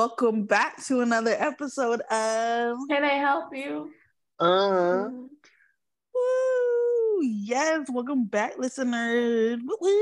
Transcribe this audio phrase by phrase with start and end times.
[0.00, 3.90] welcome back to another episode of Can I help you?
[4.38, 5.08] Uh,
[6.14, 7.20] Woo!
[7.22, 9.60] Yes, welcome back, listeners.
[9.62, 9.92] Woo, woo.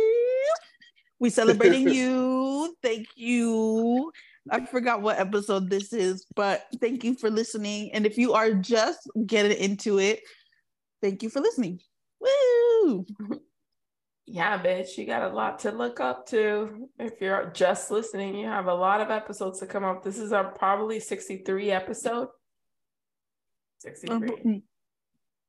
[1.19, 2.77] We celebrating you.
[2.81, 4.13] Thank you.
[4.49, 7.91] I forgot what episode this is, but thank you for listening.
[7.93, 10.21] And if you are just getting into it,
[11.03, 11.81] thank you for listening.
[12.21, 13.05] Woo!
[14.31, 16.91] Yeah, bitch, you got a lot to look up to.
[16.99, 20.05] If you're just listening, you have a lot of episodes to come up.
[20.05, 22.29] This is our probably 63 episode.
[23.79, 24.63] 63.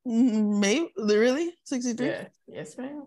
[0.08, 2.08] Mm, Maybe really 63.
[2.08, 2.28] Yeah.
[2.48, 3.04] Yes, ma'am.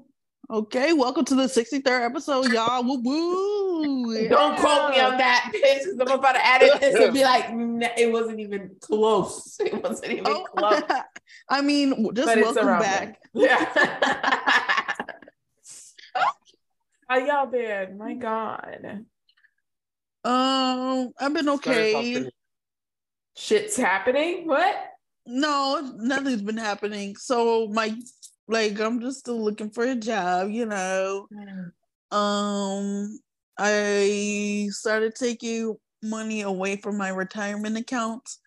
[0.51, 2.83] Okay, welcome to the 63rd episode, y'all.
[2.85, 4.29] Woo woo.
[4.29, 7.47] Don't quote me on that, bitch, because I'm about to edit this and be like,
[7.97, 9.57] it wasn't even close.
[9.61, 10.83] It wasn't even Oh, close.
[11.49, 13.19] I mean, just but welcome back.
[13.33, 14.69] Yeah.
[17.13, 17.99] How y'all been?
[17.99, 19.05] My God.
[20.25, 22.25] Um, I've been okay.
[23.37, 24.47] Shit's happening?
[24.47, 24.77] What?
[25.27, 27.15] No, nothing's been happening.
[27.17, 27.95] So my
[28.49, 31.29] like I'm just still looking for a job, you know.
[32.11, 33.21] Um
[33.59, 38.39] I started taking money away from my retirement accounts.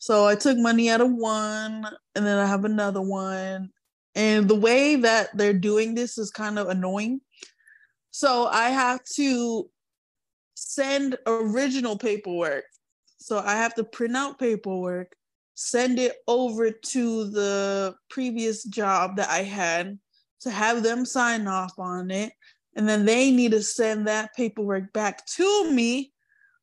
[0.00, 3.70] So I took money out of one and then I have another one.
[4.14, 7.22] And the way that they're doing this is kind of annoying.
[8.12, 9.68] So I have to
[10.54, 12.64] send original paperwork.
[13.18, 15.16] So I have to print out paperwork,
[15.54, 19.98] send it over to the previous job that I had
[20.42, 22.32] to have them sign off on it.
[22.76, 26.12] And then they need to send that paperwork back to me.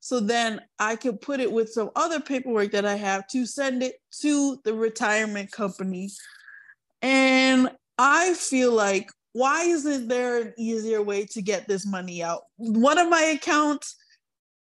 [0.02, 3.84] So then I can put it with some other paperwork that I have to send
[3.84, 6.10] it to the retirement company.
[7.02, 12.42] And I feel like, why isn't there an easier way to get this money out?
[12.58, 13.96] One of my accounts,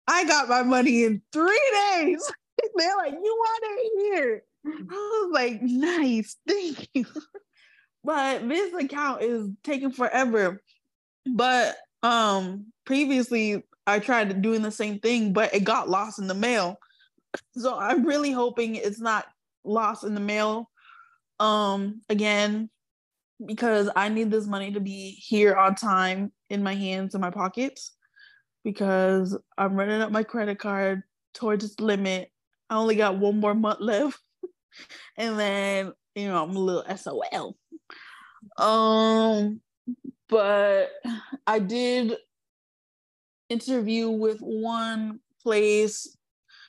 [0.06, 2.30] I got my money in three days.
[2.76, 4.42] They're like, you want it here.
[4.66, 7.06] I was like, nice, thank you.
[8.04, 10.62] But this account is taking forever.
[11.26, 16.32] But um previously I tried doing the same thing, but it got lost in the
[16.32, 16.76] mail.
[17.54, 19.26] So I'm really hoping it's not
[19.64, 20.70] lost in the mail
[21.40, 22.70] um again
[23.44, 27.30] because I need this money to be here on time in my hands and my
[27.30, 27.92] pockets
[28.64, 31.02] because I'm running up my credit card
[31.34, 32.30] towards its limit.
[32.68, 34.20] I only got one more month left.
[35.16, 37.56] and then, you know, I'm a little SOL.
[38.56, 39.60] Um,
[40.28, 40.90] but
[41.46, 42.16] I did
[43.48, 46.16] interview with one place.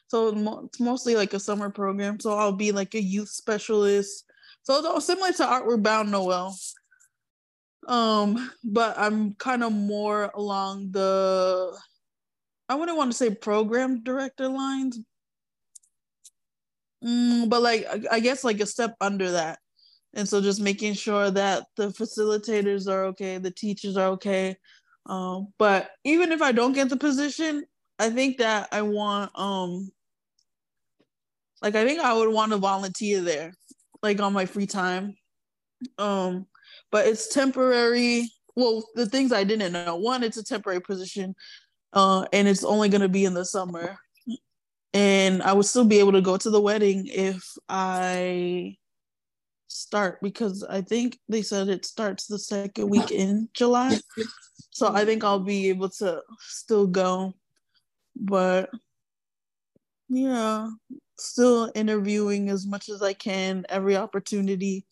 [0.08, 2.19] So it's mostly like a summer program.
[2.19, 4.25] So I'll be like a youth specialist.
[4.69, 6.56] So similar to Artward Bound Noel.
[7.88, 11.75] Um, but I'm kind of more along the
[12.68, 15.00] I wouldn't want to say program director lines,
[17.03, 19.59] Mm, but like I guess like a step under that.
[20.13, 24.58] And so just making sure that the facilitators are okay, the teachers are okay.
[25.06, 27.63] Um, but even if I don't get the position,
[28.00, 29.91] I think that I want um
[31.62, 33.53] like I think I would want to volunteer there,
[34.02, 35.16] like on my free time.
[35.98, 36.46] Um,
[36.92, 38.30] but it's temporary.
[38.56, 39.96] Well, the things I didn't know.
[39.96, 41.36] One, it's a temporary position,
[41.94, 43.98] uh, and it's only gonna be in the summer.
[44.94, 48.76] And I would still be able to go to the wedding if I
[49.68, 54.00] start because I think they said it starts the second week in July.
[54.72, 57.36] So I think I'll be able to still go.
[58.16, 58.72] But
[60.09, 60.70] yeah,
[61.19, 64.85] still interviewing as much as I can, every opportunity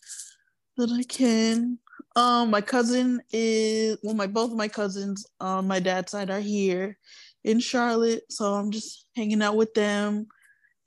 [0.77, 1.79] that I can.
[2.15, 6.39] Um, my cousin is well, my both of my cousins on my dad's side are
[6.39, 6.97] here
[7.43, 10.27] in Charlotte, so I'm just hanging out with them.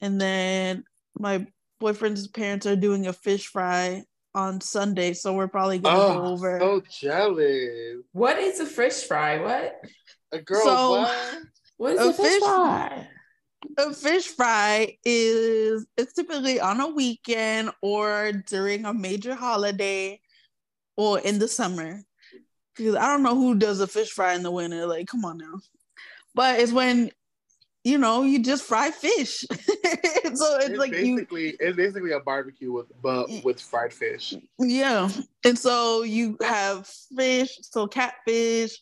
[0.00, 0.84] And then
[1.18, 1.46] my
[1.78, 4.04] boyfriend's parents are doing a fish fry
[4.34, 6.58] on Sunday, so we're probably gonna go Oh, over.
[6.60, 7.96] so jealous.
[8.12, 9.40] What is a fish fry?
[9.40, 9.80] What?
[10.32, 11.38] A girl, So- what?
[11.76, 13.08] What is A a fish, fish- fry?
[13.76, 20.20] A fish fry is it's typically on a weekend or during a major holiday
[20.96, 22.02] or in the summer.
[22.76, 24.86] Because I don't know who does a fish fry in the winter.
[24.86, 25.60] Like, come on now.
[26.34, 27.10] But it's when
[27.84, 29.40] you know you just fry fish.
[29.50, 34.34] so it's, It's like you it's basically a barbecue with but with fried fish.
[34.58, 35.08] yeah.
[35.44, 36.86] And so you have
[37.16, 38.78] fish, so catfish.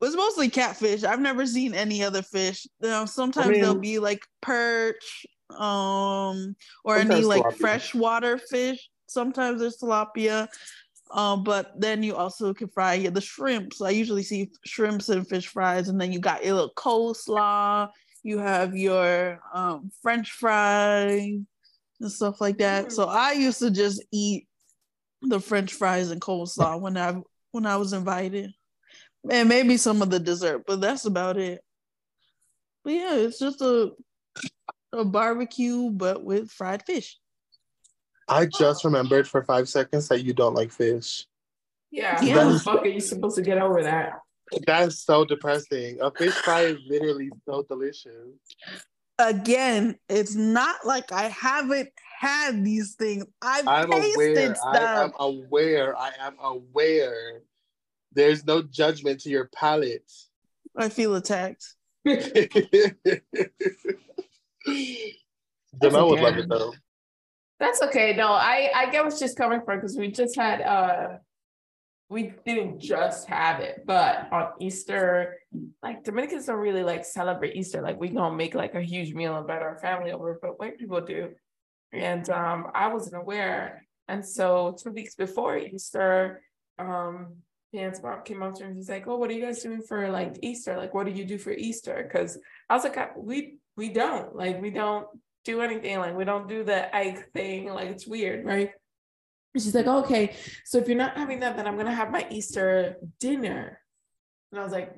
[0.00, 1.02] It's mostly catfish.
[1.04, 2.66] I've never seen any other fish.
[2.80, 6.54] You know, sometimes mean- there'll be like perch, um,
[6.84, 7.56] or any Sometimes like tilapia.
[7.58, 8.88] freshwater fish.
[9.08, 10.48] Sometimes there's tilapia.
[11.10, 13.80] Um, but then you also can fry the shrimps.
[13.80, 17.88] I usually see shrimps and fish fries, and then you got your little coleslaw
[18.22, 21.40] You have your um, French fries
[22.00, 22.86] and stuff like that.
[22.86, 22.92] Mm.
[22.92, 24.46] So I used to just eat
[25.22, 27.16] the French fries and coleslaw when I
[27.52, 28.52] when I was invited,
[29.30, 31.62] and maybe some of the dessert, but that's about it.
[32.84, 33.92] But yeah, it's just a
[34.92, 37.18] a barbecue, but with fried fish.
[38.28, 41.26] I just remembered for five seconds that you don't like fish.
[41.90, 42.34] Yeah, yeah.
[42.34, 44.20] how the fuck are you supposed to get over that?
[44.66, 45.98] That's so depressing.
[46.00, 48.12] A fish fry is literally so delicious.
[49.18, 53.24] Again, it's not like I haven't had these things.
[53.42, 54.54] I've I'm tasted aware.
[54.54, 54.74] stuff.
[54.74, 55.96] I am aware.
[55.96, 57.42] I am aware.
[58.18, 60.10] There's no judgment to your palate.
[60.76, 61.76] I feel attacked.
[62.04, 62.18] Jamal
[66.10, 66.74] would love it though.
[67.60, 68.16] That's okay.
[68.16, 71.18] No, I I get where she's coming from because we just had uh
[72.08, 75.36] we didn't just have it, but on Easter,
[75.80, 77.82] like Dominicans don't really like celebrate Easter.
[77.82, 80.76] Like we gonna make like a huge meal and invite our family over, but white
[80.76, 81.34] people do.
[81.92, 83.86] And um, I wasn't aware.
[84.08, 86.42] And so two weeks before Easter,
[86.80, 87.36] um,
[87.72, 90.08] Dan's mom came up to and he's like, "Oh, what are you guys doing for
[90.10, 90.76] like Easter?
[90.76, 92.38] Like, what do you do for Easter?" Because
[92.68, 95.06] I was like, "We we don't like we don't
[95.44, 98.70] do anything like we don't do the egg thing like it's weird, right?"
[99.54, 100.34] And she's like, oh, "Okay,
[100.64, 103.80] so if you're not having that, then I'm gonna have my Easter dinner."
[104.50, 104.94] And I was like,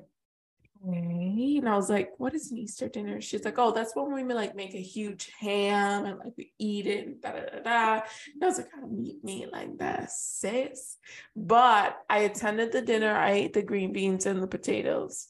[0.87, 1.57] okay.
[1.57, 3.21] And I was like, what is an Easter dinner?
[3.21, 6.87] She's like, oh, that's when we like make a huge ham and like we eat
[6.87, 7.93] it and da da da da.
[8.33, 10.97] And I was like, I don't eat meat like that, sis.
[11.35, 13.15] But I attended the dinner.
[13.15, 15.27] I ate the green beans and the potatoes.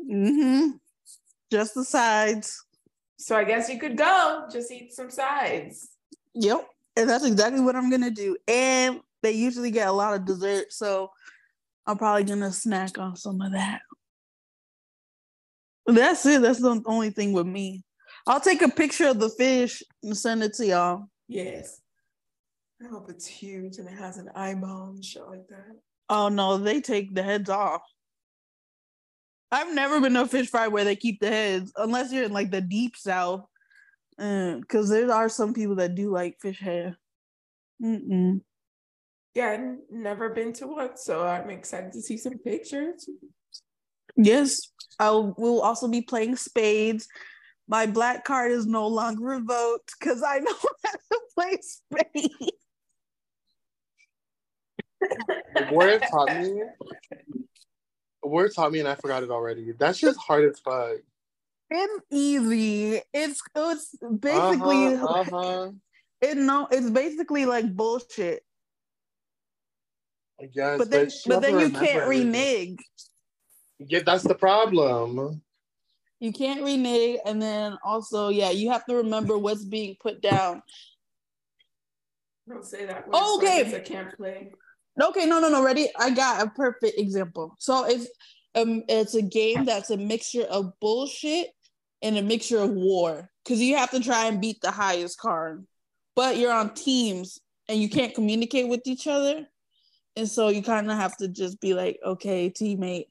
[0.00, 0.76] Mm-hmm.
[1.50, 2.64] Just the sides.
[3.18, 5.90] So I guess you could go, just eat some sides.
[6.34, 6.66] Yep.
[6.96, 8.36] And that's exactly what I'm gonna do.
[8.48, 11.10] And they usually get a lot of dessert, so
[11.86, 13.82] I'm probably gonna snack on some of that.
[15.86, 16.42] That's it.
[16.42, 17.82] That's the only thing with me.
[18.26, 21.06] I'll take a picture of the fish and send it to y'all.
[21.28, 21.80] Yes.
[22.82, 25.76] I hope it's huge and it has an eyeball and shit like that.
[26.08, 27.82] Oh no, they take the heads off.
[29.50, 32.32] I've never been to a fish fry where they keep the heads, unless you're in
[32.32, 33.44] like the deep south.
[34.16, 36.96] Because uh, there are some people that do like fish head.
[37.82, 38.40] Mm-mm.
[39.34, 43.08] Yeah, I've never been to one, so I'm excited to see some pictures.
[44.16, 44.60] Yes,
[44.98, 47.08] I will also be playing spades.
[47.68, 50.52] My black card is no longer revoked because I know
[50.84, 52.52] how to play spades.
[55.72, 56.62] Word taught me.
[58.22, 59.72] Word taught me, and I forgot it already.
[59.78, 60.98] That's just hard as fuck.
[61.70, 63.00] It's easy.
[63.12, 65.70] It's it's basically uh-huh, uh-huh.
[66.20, 66.68] it no.
[66.70, 68.42] It's basically like bullshit.
[70.40, 72.76] I guess, but then, but, but then you can't renege.
[73.78, 75.42] Yeah, that's the problem.
[76.20, 80.62] You can't renege, and then also, yeah, you have to remember what's being put down.
[82.48, 83.06] Don't say that.
[83.12, 84.52] okay, I can't play.
[85.00, 85.64] Okay, no, no, no.
[85.64, 85.88] Ready?
[85.98, 87.56] I got a perfect example.
[87.58, 88.08] So it's
[88.54, 91.48] um, it's a game that's a mixture of bullshit
[92.02, 95.66] and a mixture of war because you have to try and beat the highest card,
[96.14, 99.46] but you're on teams and you can't communicate with each other,
[100.16, 103.06] and so you kind of have to just be like, okay, teammate,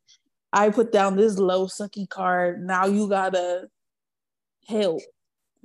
[0.53, 2.65] I put down this low sucky card.
[2.65, 3.69] Now you gotta
[4.67, 5.01] help.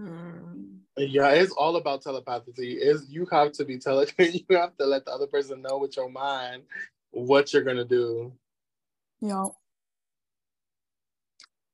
[0.01, 0.79] Mm.
[0.97, 2.73] Yeah, it's all about telepathy.
[2.73, 5.97] Is you have to be tele you have to let the other person know with
[5.97, 6.63] your mind
[7.11, 8.33] what you're gonna do.
[9.21, 9.47] Yeah.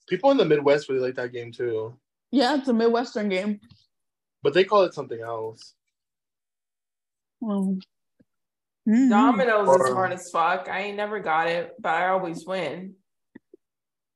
[0.09, 1.95] People in the Midwest really like that game too.
[2.31, 3.61] Yeah, it's a Midwestern game.
[4.42, 5.75] But they call it something else.
[7.40, 7.76] Well,
[8.88, 9.09] mm-hmm.
[9.09, 10.69] Dominoes or, is hard as fuck.
[10.69, 12.95] I ain't never got it, but I always win.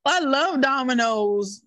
[0.07, 1.63] I love dominoes.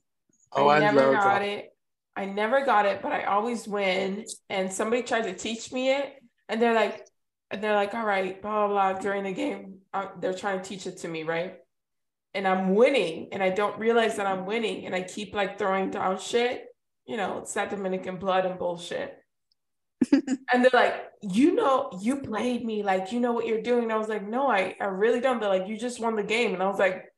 [0.51, 1.69] Oh, I, I never got it.
[2.15, 4.25] I never got it, but I always win.
[4.49, 6.13] And somebody tried to teach me it,
[6.47, 7.05] and they're like,
[7.51, 8.99] and they're like, all right, blah blah blah.
[8.99, 11.55] During the game, uh, they're trying to teach it to me, right?
[12.33, 15.91] And I'm winning, and I don't realize that I'm winning, and I keep like throwing
[15.91, 16.65] down shit.
[17.05, 19.15] You know, it's that Dominican blood and bullshit.
[20.11, 23.83] and they're like, you know, you played me, like you know what you're doing.
[23.83, 25.39] And I was like, no, I, I really don't.
[25.39, 27.08] They're like, you just won the game, and I was like,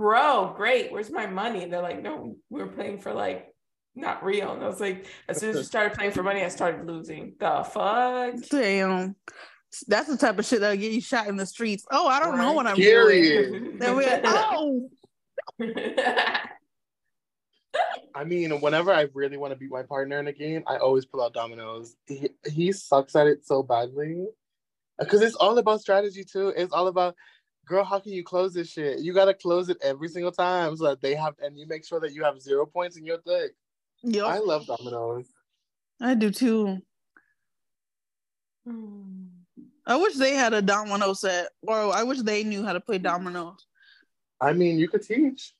[0.00, 0.90] bro, great.
[0.90, 1.62] Where's my money?
[1.62, 3.54] And they're like, no, we are playing for like
[3.94, 4.54] not real.
[4.54, 7.34] And I was like, as soon as we started playing for money, I started losing.
[7.38, 8.36] The fuck?
[8.48, 9.14] Damn.
[9.86, 11.84] That's the type of shit that'll get you shot in the streets.
[11.90, 12.38] Oh, I don't right.
[12.38, 13.52] know what I'm Period.
[13.52, 13.78] doing.
[13.78, 14.88] Then we're like, oh.
[18.14, 21.04] I mean, whenever I really want to beat my partner in a game, I always
[21.04, 21.94] pull out dominoes.
[22.06, 24.24] He, he sucks at it so badly
[24.98, 26.54] because it's all about strategy too.
[26.56, 27.14] It's all about
[27.70, 28.98] girl, how can you close this shit?
[28.98, 32.00] You gotta close it every single time so that they have, and you make sure
[32.00, 33.52] that you have zero points in your deck.
[34.02, 34.26] Yep.
[34.26, 35.26] I love dominoes.
[36.00, 36.82] I do too.
[38.66, 39.26] Hmm.
[39.86, 42.98] I wish they had a domino set, or I wish they knew how to play
[42.98, 43.64] dominoes.
[44.40, 45.54] I mean, you could teach.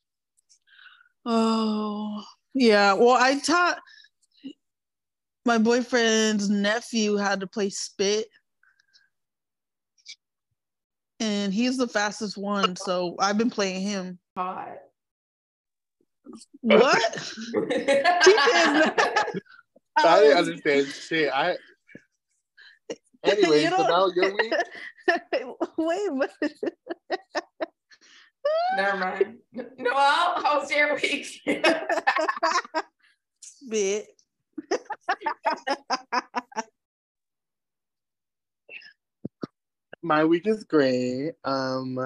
[1.25, 2.25] Oh,
[2.55, 2.93] yeah.
[2.95, 3.79] Well, I taught
[5.45, 8.26] my boyfriend's nephew how to play spit.
[11.21, 14.19] And he's the fastest one, so I've been playing him.
[14.37, 14.69] Hot.
[16.62, 17.21] What?
[17.23, 18.15] She did I
[19.99, 21.31] I didn't oh, understand shit.
[21.33, 21.57] I
[23.25, 24.55] anyway, You so don't- now your week.
[25.77, 26.31] Wait, but
[28.77, 29.39] Never mind.
[29.53, 31.27] Noel, how's your week?
[33.43, 34.07] spit.
[40.02, 41.33] My week is great.
[41.45, 41.99] Um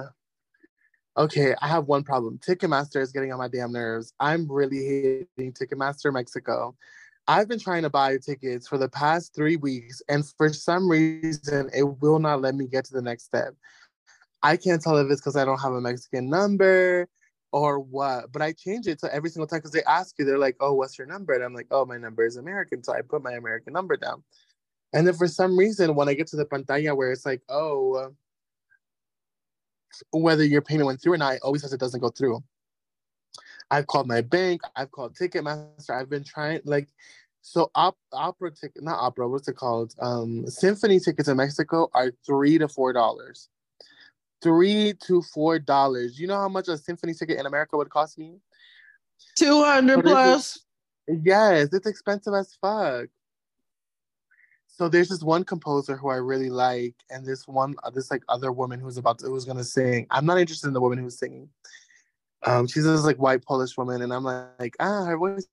[1.16, 2.38] okay, I have one problem.
[2.38, 4.12] Ticketmaster is getting on my damn nerves.
[4.18, 6.74] I'm really hating Ticketmaster Mexico.
[7.26, 11.70] I've been trying to buy tickets for the past three weeks, and for some reason,
[11.74, 13.54] it will not let me get to the next step.
[14.42, 17.08] I can't tell if it's because I don't have a Mexican number
[17.50, 20.36] or what, but I change it to every single time because they ask you, they're
[20.36, 21.32] like, oh, what's your number?
[21.32, 22.84] And I'm like, oh, my number is American.
[22.84, 24.22] So I put my American number down.
[24.94, 28.14] And then for some reason, when I get to the pantalla where it's like, oh,
[30.12, 32.42] whether your payment went through or not, it always says it doesn't go through.
[33.70, 36.88] I've called my bank, I've called Ticketmaster, I've been trying like
[37.42, 39.94] so op- opera ticket not opera, what's it called?
[40.00, 43.48] Um symphony tickets in Mexico are three to four dollars.
[44.42, 46.20] Three to four dollars.
[46.20, 48.38] You know how much a symphony ticket in America would cost me?
[49.36, 50.58] 200 But is it- plus.
[51.22, 53.08] Yes, it's expensive as fuck.
[54.76, 58.24] So there's this one composer who I really like, and this one, uh, this like
[58.28, 60.08] other woman who's about to, who's gonna sing.
[60.10, 61.48] I'm not interested in the woman who's singing.
[62.44, 65.46] Um, she's this like white Polish woman, and I'm like, ah, her voice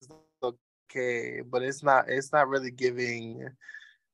[0.00, 0.08] is
[0.42, 3.46] okay, but it's not, it's not really giving,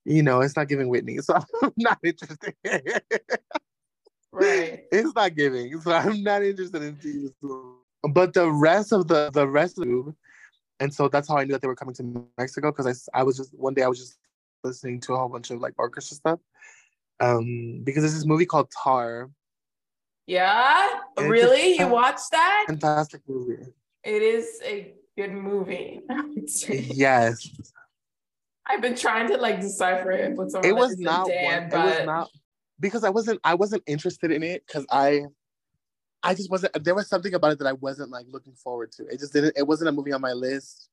[0.04, 2.54] you know, it's not giving Whitney, so I'm not interested.
[4.32, 4.84] right.
[4.90, 6.98] it's not giving, so I'm not interested in
[7.40, 7.78] movie.
[8.10, 10.14] But the rest of the the rest of the
[10.82, 13.22] and so that's how I knew that they were coming to Mexico because I, I
[13.22, 14.18] was just one day I was just
[14.64, 16.40] listening to a whole bunch of like orchestra stuff,
[17.20, 19.30] um, because there's this movie called Tar,
[20.26, 20.88] Yeah?
[21.18, 21.78] Really?
[21.78, 22.64] You watched that?
[22.66, 23.62] fantastic movie.
[24.02, 26.00] It is a good movie.
[26.10, 26.84] I would say.
[26.92, 27.48] Yes,
[28.66, 31.62] I've been trying to like decipher it someone it was isn't Dan, one.
[31.62, 32.28] It was not
[32.80, 35.22] because I wasn't I wasn't interested in it because I.
[36.22, 36.84] I just wasn't.
[36.84, 39.06] There was something about it that I wasn't like looking forward to.
[39.06, 39.56] It just didn't.
[39.56, 40.88] It wasn't a movie on my list.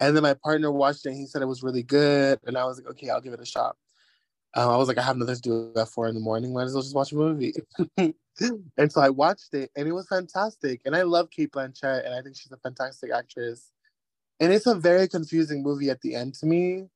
[0.00, 1.10] And then my partner watched it.
[1.10, 3.40] and He said it was really good, and I was like, okay, I'll give it
[3.40, 3.76] a shot.
[4.56, 6.52] Um, I was like, I have nothing to do at four in the morning.
[6.52, 7.54] Might as well just watch a movie.
[7.96, 10.80] and so I watched it, and it was fantastic.
[10.84, 13.70] And I love Cate Blanchett, and I think she's a fantastic actress.
[14.40, 16.88] And it's a very confusing movie at the end to me,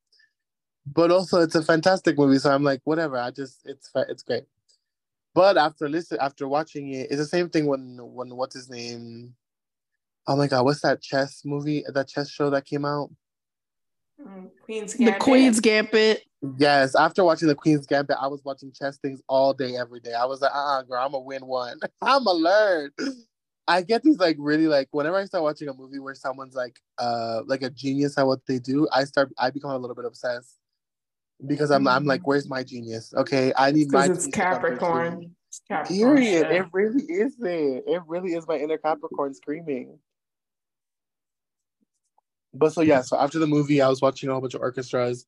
[0.86, 2.38] but also it's a fantastic movie.
[2.38, 3.16] So I'm like, whatever.
[3.16, 4.44] I just it's it's great.
[5.38, 9.36] But after listen after watching it, it's the same thing when when what's his name?
[10.26, 11.84] Oh my god, what's that chess movie?
[11.94, 13.10] That chess show that came out?
[14.20, 16.24] Mm, Queen's The Queen's Gambit.
[16.58, 20.12] Yes, after watching the Queen's Gambit, I was watching chess things all day, every day.
[20.12, 21.78] I was like, uh uh girl, I'm gonna win one.
[22.02, 22.90] I'm gonna learn.
[23.68, 26.80] I get these like really like whenever I start watching a movie where someone's like
[26.98, 30.04] uh like a genius at what they do, I start I become a little bit
[30.04, 30.56] obsessed.
[31.46, 32.08] Because I'm I'm mm-hmm.
[32.08, 33.14] like, where's my genius?
[33.14, 34.76] Okay, I need my Because it's genius to come through too.
[34.76, 35.34] Capricorn.
[35.68, 36.46] Capricorn Period.
[36.46, 36.52] shit.
[36.52, 37.84] It really is it.
[37.86, 39.98] It really is my inner Capricorn screaming.
[42.54, 45.26] But so yeah, so after the movie, I was watching a whole bunch of orchestras,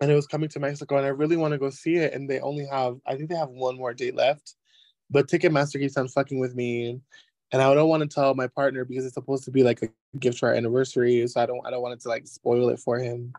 [0.00, 2.14] and it was coming to Mexico, and I really want to go see it.
[2.14, 4.54] And they only have, I think they have one more date left,
[5.10, 7.00] but Ticketmaster keeps on fucking with me,
[7.52, 9.88] and I don't want to tell my partner because it's supposed to be like a
[10.18, 12.78] gift for our anniversary, so I don't, I don't want it to like spoil it
[12.78, 13.32] for him.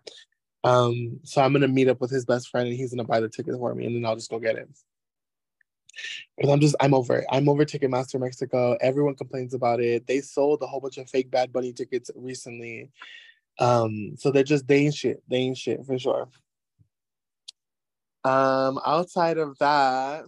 [0.64, 3.30] Um, so I'm gonna meet up with his best friend, and he's gonna buy the
[3.30, 4.70] ticket for me, and then I'll just go get it.
[6.38, 7.26] Because I'm just, I'm over it.
[7.30, 8.78] I'm over Ticketmaster Mexico.
[8.82, 10.08] Everyone complains about it.
[10.08, 12.90] They sold a whole bunch of fake Bad Bunny tickets recently.
[13.60, 15.22] Um, so they're just, they ain't shit.
[15.28, 16.30] They ain't shit for sure.
[18.24, 20.26] Um, outside of that,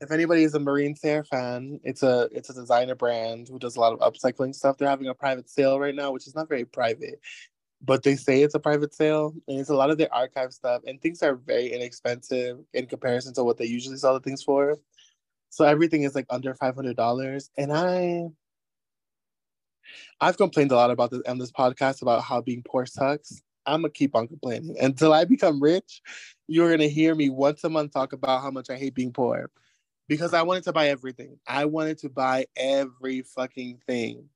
[0.00, 3.76] if anybody is a Marine Serre fan, it's a it's a designer brand who does
[3.76, 4.76] a lot of upcycling stuff.
[4.76, 7.20] They're having a private sale right now, which is not very private,
[7.84, 10.82] but they say it's a private sale, and it's a lot of their archive stuff,
[10.86, 14.78] and things are very inexpensive in comparison to what they usually sell the things for.
[15.50, 18.28] So everything is like under five hundred dollars, and I,
[20.20, 23.42] I've complained a lot about this on this podcast about how being poor sucks.
[23.66, 26.02] I'm gonna keep on complaining until I become rich.
[26.48, 29.50] You're gonna hear me once a month talk about how much I hate being poor
[30.08, 31.38] because I wanted to buy everything.
[31.46, 34.28] I wanted to buy every fucking thing.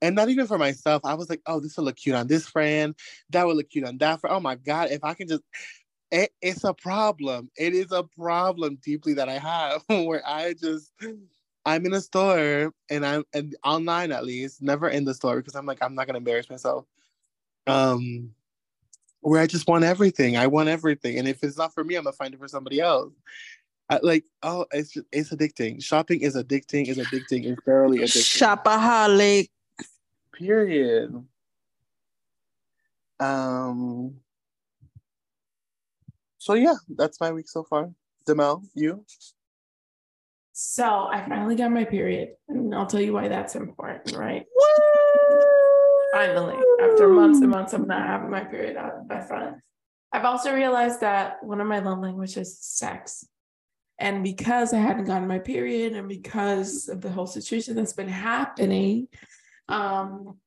[0.00, 1.02] And not even for myself.
[1.04, 2.94] I was like, oh, this will look cute on this friend.
[3.30, 4.36] That will look cute on that friend.
[4.36, 5.42] Oh my God, if I can just,
[6.10, 7.50] it, it's a problem.
[7.56, 10.92] It is a problem deeply that I have where I just,
[11.64, 15.54] I'm in a store and I'm and online at least, never in the store because
[15.54, 16.86] I'm like, I'm not gonna embarrass myself.
[17.66, 18.34] Um,
[19.20, 20.36] where I just want everything.
[20.36, 21.18] I want everything.
[21.18, 23.12] And if it's not for me, I'm gonna find it for somebody else.
[23.88, 25.82] I, like, oh, it's just, it's addicting.
[25.82, 28.62] Shopping is addicting, is addicting, is thoroughly addicting.
[28.64, 29.48] Shopaholic.
[30.32, 31.24] Period.
[33.20, 34.16] Um
[36.38, 37.90] so yeah, that's my week so far.
[38.26, 39.04] Demel, you?
[40.52, 44.44] So I finally got my period, and I'll tell you why that's important, right?
[46.12, 49.58] Finally, after months and months of not having my period, I, I finally.
[50.12, 53.24] I've also realized that one of my love languages is sex.
[54.02, 58.08] And because I hadn't gotten my period and because of the whole situation that's been
[58.08, 59.06] happening,
[59.68, 60.38] um,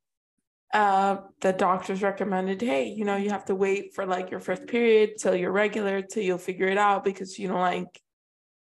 [0.73, 4.67] uh, the doctors recommended, hey, you know, you have to wait for like your first
[4.67, 8.01] period till you're regular, till you'll figure it out because you don't like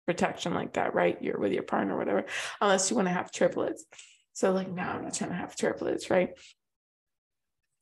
[0.06, 1.18] protection like that, right?
[1.20, 2.24] You're with your partner or whatever,
[2.62, 3.84] unless you want to have triplets.
[4.32, 6.30] So like now I'm not trying to have triplets, right?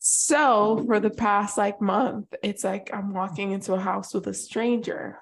[0.01, 4.35] So for the past like month, it's like I'm walking into a house with a
[4.35, 5.21] stranger,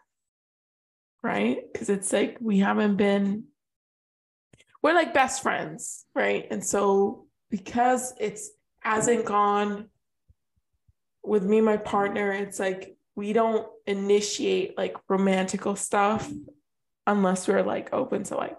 [1.24, 1.60] right?
[1.72, 3.44] Because it's like we haven't been,
[4.82, 6.46] we're like best friends, right?
[6.50, 8.50] And so because it's
[8.80, 9.88] hasn't gone
[11.24, 16.30] with me, my partner, it's like we don't initiate like romantical stuff
[17.06, 18.56] unless we're like open to like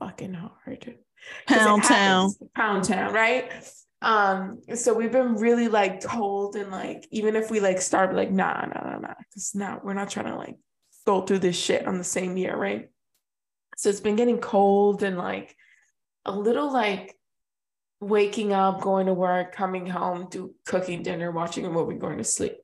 [0.00, 0.96] fucking hard.
[1.46, 2.30] Pound town.
[2.56, 3.52] Pound town, right?
[4.02, 8.32] Um, so we've been really like told and like even if we like start like
[8.32, 10.56] nah, nah, nah, nah, because now we're not trying to like
[11.06, 12.90] go through this shit on the same year, right?
[13.76, 15.56] So it's been getting cold and like
[16.24, 17.16] a little like
[18.00, 22.24] waking up, going to work, coming home, do cooking dinner, watching a movie, going to
[22.24, 22.56] sleep,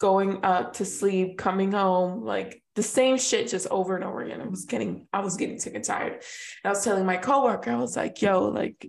[0.00, 4.40] going up to sleep, coming home, like the same shit just over and over again.
[4.40, 6.12] I was getting, I was getting sick and tired.
[6.12, 6.22] And
[6.64, 8.86] I was telling my coworker, I was like, yo, like,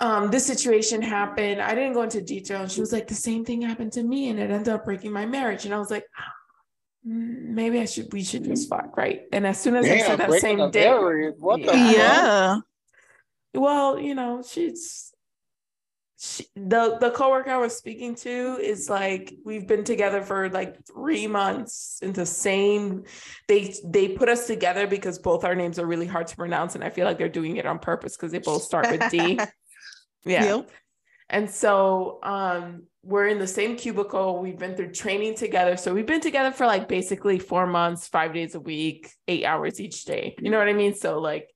[0.00, 1.60] um, this situation happened.
[1.60, 2.62] I didn't go into detail.
[2.62, 4.28] And she was like, the same thing happened to me.
[4.28, 5.64] And it ended up breaking my marriage.
[5.64, 6.04] And I was like,
[7.06, 9.22] Mm, maybe I should, we should just fuck, right?
[9.32, 10.90] And as soon as Damn, I said that same day,
[11.38, 12.58] what the yeah.
[13.54, 15.14] Well, you know, she's
[16.24, 20.76] she, the the coworker I was speaking to is like we've been together for like
[20.86, 23.04] three months in the same.
[23.48, 26.82] They they put us together because both our names are really hard to pronounce, and
[26.82, 29.38] I feel like they're doing it on purpose because they both start with D.
[30.24, 30.70] yeah, yep.
[31.34, 34.38] And so um, we're in the same cubicle.
[34.38, 38.32] We've been through training together, so we've been together for like basically four months, five
[38.32, 40.36] days a week, eight hours each day.
[40.38, 40.94] You know what I mean?
[40.94, 41.50] So like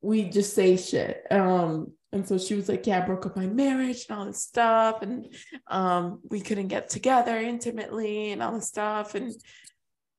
[0.00, 1.24] we just say shit.
[1.30, 4.42] Um, and so she was like, Yeah, I broke up my marriage and all this
[4.42, 5.00] stuff.
[5.02, 5.32] And
[5.68, 9.14] um, we couldn't get together intimately and all this stuff.
[9.14, 9.32] And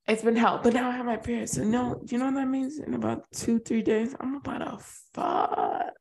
[0.07, 0.61] it's been hell.
[0.63, 1.49] But now I have my period.
[1.49, 2.79] So no, you know what that means?
[2.79, 4.77] In about two, three days, I'm about to
[5.13, 5.91] fuck.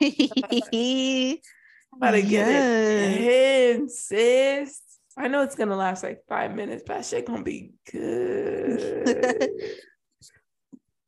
[1.92, 4.80] I'm about to get it in, sis.
[5.16, 9.50] I know it's gonna last like five minutes, but that shit gonna be good.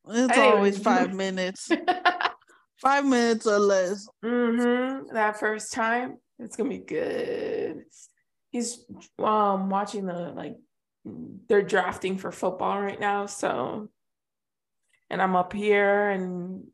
[0.06, 1.70] It's always five minutes.
[2.80, 4.06] five minutes or less.
[4.22, 5.14] Mm-hmm.
[5.14, 7.84] That first time, it's gonna be good.
[8.50, 8.84] He's
[9.18, 10.56] um watching the like
[11.04, 13.88] they're drafting for football right now, so
[15.10, 16.64] and I'm up here and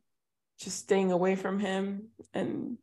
[0.58, 2.78] just staying away from him and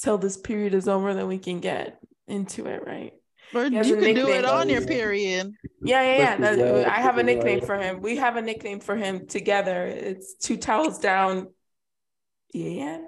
[0.00, 3.12] till this period is over, then we can get into it, right?
[3.54, 5.54] Or you can do it on your period.
[5.82, 6.36] Yeah, yeah, yeah.
[6.36, 8.00] That, I have a nickname for him.
[8.02, 9.86] We have a nickname for him together.
[9.86, 11.48] It's two towels down.
[12.52, 12.98] Yeah.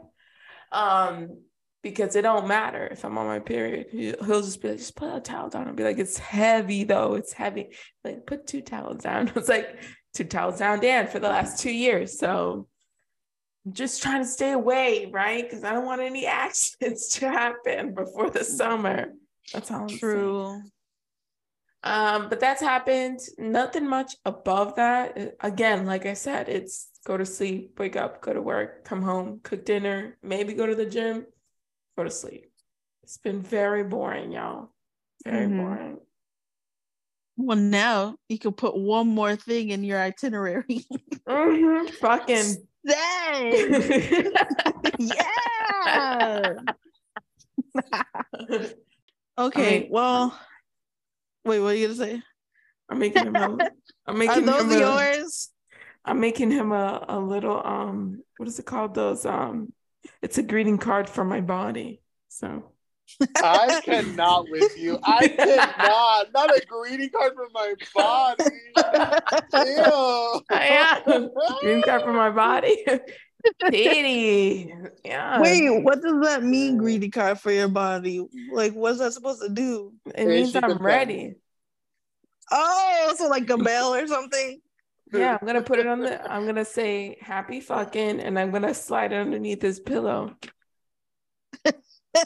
[0.72, 1.42] Um,
[1.82, 3.88] because it don't matter if I'm on my period.
[3.90, 7.14] He'll just be like, just put a towel down and be like, it's heavy though.
[7.14, 7.70] It's heavy.
[8.04, 9.32] Like, put two towels down.
[9.36, 9.82] It's like
[10.14, 12.18] two towels down, Dan, for the last two years.
[12.18, 12.66] So I'm
[13.70, 15.42] just trying to stay away, right?
[15.42, 19.12] Because I don't want any accidents to happen before the summer.
[19.52, 20.62] That's all true.
[21.82, 23.20] Um, but that's happened.
[23.38, 25.36] Nothing much above that.
[25.40, 29.40] Again, like I said, it's go to sleep, wake up, go to work, come home,
[29.42, 31.26] cook dinner, maybe go to the gym,
[31.96, 32.50] go to sleep.
[33.02, 34.70] It's been very boring, y'all.
[35.24, 35.58] Very mm-hmm.
[35.58, 35.98] boring.
[37.36, 40.64] Well, now you can put one more thing in your itinerary.
[41.26, 41.86] mm-hmm.
[41.94, 42.68] Fucking.
[42.86, 44.32] Dang.
[44.98, 46.54] yeah.
[49.38, 50.38] Okay, well,
[51.46, 52.20] wait, what are you gonna say?
[52.90, 53.36] I'm making him.
[53.36, 53.56] A,
[54.06, 55.48] I'm making Are those him yours?
[56.04, 58.22] I'm making him a, a little um.
[58.36, 58.94] What is it called?
[58.94, 59.72] Those um.
[60.20, 62.02] It's a greeting card for my body.
[62.28, 62.72] So
[63.36, 64.98] I cannot with you.
[65.02, 66.32] I cannot.
[66.32, 68.44] Not a greeting card for my body.
[69.54, 70.42] Ew.
[70.50, 71.00] yeah,
[71.60, 72.84] greeting card for my body.
[73.70, 74.72] Titty.
[75.04, 75.40] Yeah.
[75.40, 76.76] Wait, what does that mean?
[76.76, 78.26] Greeting card for your body?
[78.52, 79.92] Like, what's that supposed to do?
[80.14, 80.84] It means I'm confirmed.
[80.84, 81.34] ready.
[82.50, 84.60] Oh, so like a bell or something?
[85.12, 86.30] Yeah, I'm gonna put it on the.
[86.30, 90.36] I'm gonna say happy fucking, and I'm gonna slide it underneath his pillow.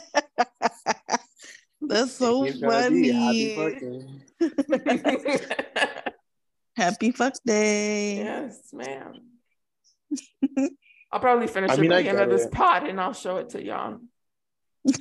[1.81, 3.55] That's so He's gonna be funny.
[3.59, 4.05] happy.
[6.77, 8.17] Happy fuck day.
[8.17, 9.13] yes, ma'am.
[11.11, 12.51] I'll probably finish I it mean, by I the end get of this it.
[12.51, 13.99] pod, and I'll show it to y'all.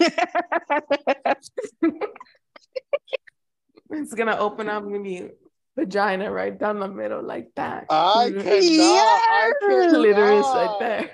[3.90, 5.31] It's gonna open up maybe
[5.77, 7.87] vagina right down the middle like that.
[7.90, 8.47] I cannot.
[8.49, 9.61] I Yes.
[9.61, 9.90] cannot.
[9.90, 11.11] Clitoris right there.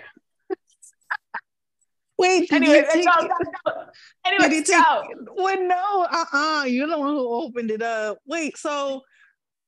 [2.20, 3.26] Wait, Anyway, take let's go.
[3.26, 3.92] Did
[4.26, 5.02] Anyway, you take go.
[5.36, 6.64] Wait, no, uh-uh.
[6.64, 8.18] You're the one who opened it up.
[8.26, 9.00] Wait, so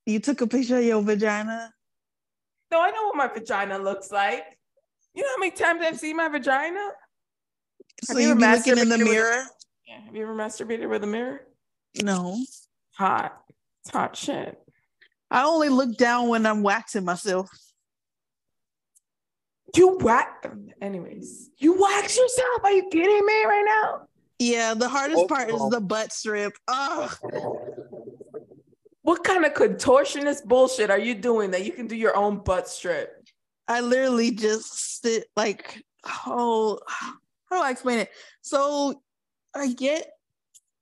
[0.04, 1.72] you took a picture of your vagina?
[2.70, 4.44] No, I know what my vagina looks like.
[5.14, 6.90] You know how many times I've seen my vagina?
[8.04, 9.44] So Have you you ever be looking in the mirror?
[9.88, 10.00] Yeah.
[10.04, 11.46] Have you ever masturbated with a mirror?
[12.02, 12.38] No.
[12.96, 13.32] Hot.
[13.84, 14.58] It's hot shit.
[15.30, 17.48] I only look down when I'm waxing myself.
[19.76, 20.48] You wax.
[20.80, 22.60] Anyways, you wax yourself?
[22.64, 24.08] Are you kidding me right now?
[24.38, 26.52] Yeah, the hardest part is the butt strip.
[26.68, 27.10] Ugh.
[29.02, 32.68] What kind of contortionist bullshit are you doing that you can do your own butt
[32.68, 33.10] strip?
[33.66, 35.82] I literally just sit like,
[36.26, 38.10] oh, how do I explain it?
[38.42, 39.00] So
[39.54, 40.08] I get,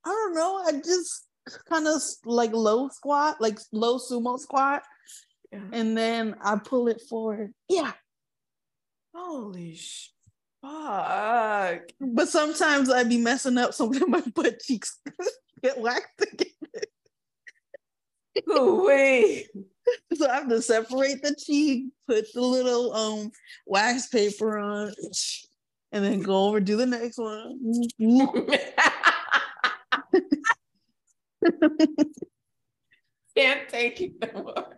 [0.05, 1.27] I don't know, I just
[1.69, 4.83] kind of like low squat, like low sumo squat,
[5.51, 5.61] Yeah.
[5.73, 7.53] and then I pull it forward.
[7.69, 7.91] Yeah.
[9.13, 10.11] Holy sh!
[10.61, 11.81] Fuck.
[11.99, 14.99] But sometimes I'd be messing up so that my butt cheeks
[15.63, 16.47] get waxed again.
[18.47, 19.47] Wait.
[20.13, 23.31] So I have to separate the cheek, put the little um
[23.65, 24.93] wax paper on,
[25.91, 27.59] and then go over do the next one.
[33.35, 34.77] Can't take it no more.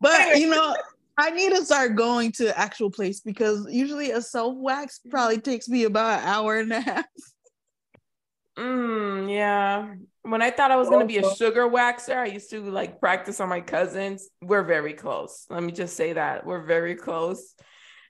[0.00, 0.76] But you know,
[1.16, 5.68] I need to start going to actual place because usually a self wax probably takes
[5.68, 7.04] me about an hour and a half.
[8.58, 9.94] Mm, yeah.
[10.22, 13.40] When I thought I was gonna be a sugar waxer, I used to like practice
[13.40, 14.28] on my cousins.
[14.40, 15.46] We're very close.
[15.50, 17.54] Let me just say that we're very close.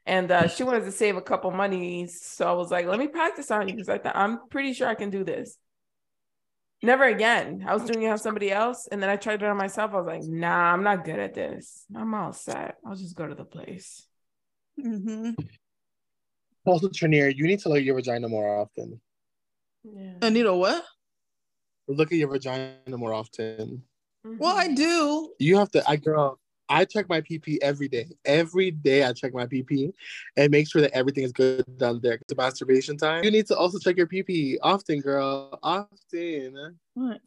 [0.06, 3.08] And uh, she wanted to save a couple monies, so I was like, "Let me
[3.08, 5.56] practice on you," because I thought I'm pretty sure I can do this.
[6.82, 7.64] Never again.
[7.66, 9.92] I was doing it on somebody else, and then I tried it on myself.
[9.92, 11.84] I was like, "Nah, I'm not good at this.
[11.96, 12.76] I'm all set.
[12.86, 14.06] I'll just go to the place."
[14.78, 15.32] Mm-hmm.
[16.66, 19.00] Also, Trinier, you need to look at your vagina more often.
[19.82, 20.14] Yeah.
[20.22, 20.84] Anita, what?
[21.88, 23.82] Look at your vagina more often.
[24.24, 25.32] Well, I do.
[25.38, 26.38] You have to, I girl,
[26.74, 28.08] I check my PP every day.
[28.24, 29.92] Every day I check my PP
[30.36, 32.14] and make sure that everything is good down there.
[32.14, 33.22] It's masturbation time.
[33.22, 35.56] You need to also check your PP often, girl.
[35.62, 36.76] Often.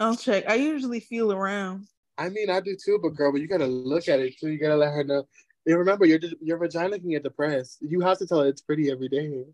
[0.02, 0.44] I'll check.
[0.50, 1.88] I usually feel around.
[2.18, 4.50] I mean, I do too, but girl, but you gotta look at it too.
[4.50, 5.26] You gotta let her know.
[5.66, 7.78] And remember, your your vagina can get depressed.
[7.80, 9.46] You have to tell her it's pretty every day.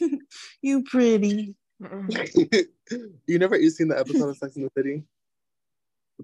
[0.62, 1.54] You pretty.
[3.26, 5.04] You never you seen the episode of Sex in the City?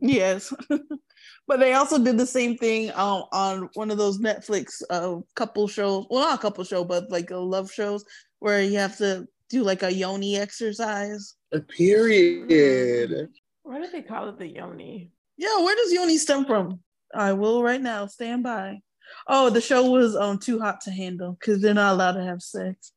[0.00, 0.52] Yes.
[1.46, 5.68] but they also did the same thing um, on one of those Netflix uh, couple
[5.68, 6.06] shows.
[6.10, 8.04] Well, not a couple show, but like a love shows
[8.38, 11.34] where you have to do like a yoni exercise.
[11.52, 13.28] A period.
[13.62, 15.10] Why do they call it the yoni?
[15.36, 16.80] Yeah, where does yoni stem from?
[17.14, 18.06] I will right now.
[18.06, 18.80] Stand by.
[19.26, 22.42] Oh, the show was um too hot to handle because they're not allowed to have
[22.42, 22.92] sex.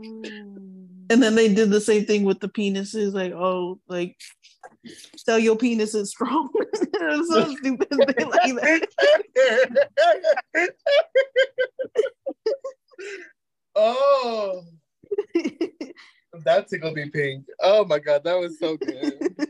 [0.00, 1.06] Mm.
[1.10, 4.16] And then they did the same thing with the penises, like, oh, like
[5.24, 6.50] tell your penis is strong.
[7.02, 8.88] So stupid thing like
[13.74, 14.62] oh,
[15.34, 15.94] that.
[16.44, 17.46] that tickled me pink.
[17.60, 19.48] Oh my god, that was so good.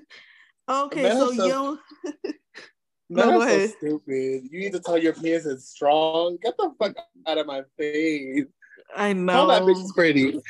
[0.69, 1.79] okay, so so- yo
[3.11, 4.49] That's so stupid.
[4.51, 6.39] You need to tell your penis is strong.
[6.43, 6.97] Get the fuck
[7.27, 8.47] out of my face.
[8.97, 9.33] I know.
[9.33, 10.41] Tell that bitch is pretty.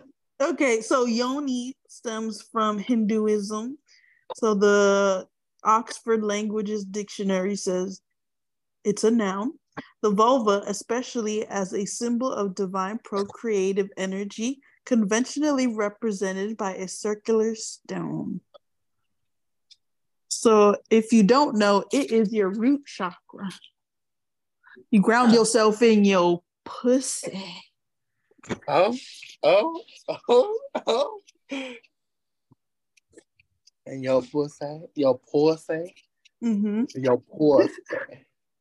[0.40, 3.76] Okay, so yoni stems from Hinduism.
[4.36, 5.26] So the
[5.64, 8.00] Oxford Languages Dictionary says
[8.84, 9.52] it's a noun.
[10.02, 17.54] The vulva, especially as a symbol of divine procreative energy, conventionally represented by a circular
[17.54, 18.40] stone.
[20.28, 23.50] So if you don't know, it is your root chakra.
[24.90, 27.44] You ground yourself in your pussy.
[28.66, 28.96] Oh,
[29.42, 29.82] oh,
[30.28, 31.20] oh, oh.
[33.86, 35.94] And your pussy, your pussy,
[36.42, 36.84] Mm-hmm.
[37.02, 37.74] your pussy.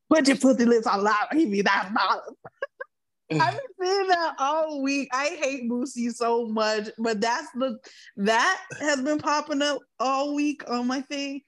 [0.10, 1.28] Put your pussy lips on loud.
[1.32, 2.22] Give me that dollar.
[3.32, 5.10] I've been saying that all week.
[5.14, 7.78] I hate Boosie so much, but that's the
[8.18, 11.42] that has been popping up all week on my thing.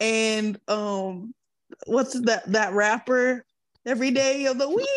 [0.00, 1.32] And um,
[1.86, 3.44] what's that that rapper?
[3.86, 4.88] Every day of the week,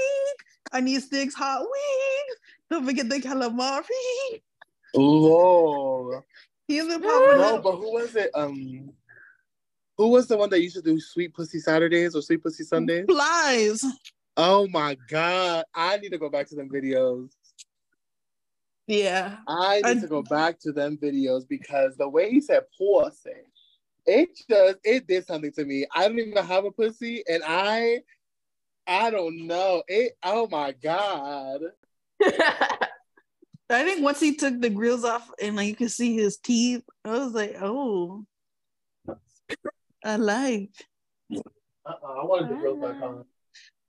[0.71, 2.37] I need six hot wings.
[2.71, 4.41] Don't forget the calamari.
[4.95, 6.23] Lord.
[6.67, 8.31] He's been No, but who was it?
[8.33, 8.91] Um,
[9.97, 13.05] who was the one that used to do Sweet Pussy Saturdays or Sweet Pussy Sundays?
[13.07, 13.83] Plies.
[14.37, 17.29] Oh my god, I need to go back to them videos.
[18.87, 19.37] Yeah.
[19.47, 23.29] I need I- to go back to them videos because the way he said pussy,
[24.05, 25.85] it just it did something to me.
[25.93, 27.99] I don't even have a pussy, and I,
[28.87, 30.13] I don't know it.
[30.23, 31.61] Oh my god,
[33.71, 36.83] I think once he took the grills off and like you could see his teeth,
[37.05, 38.25] I was like, oh,
[40.03, 40.71] I like.
[41.33, 41.41] uh-uh,
[41.85, 43.19] I wanted the girls back on.
[43.19, 43.23] Ah.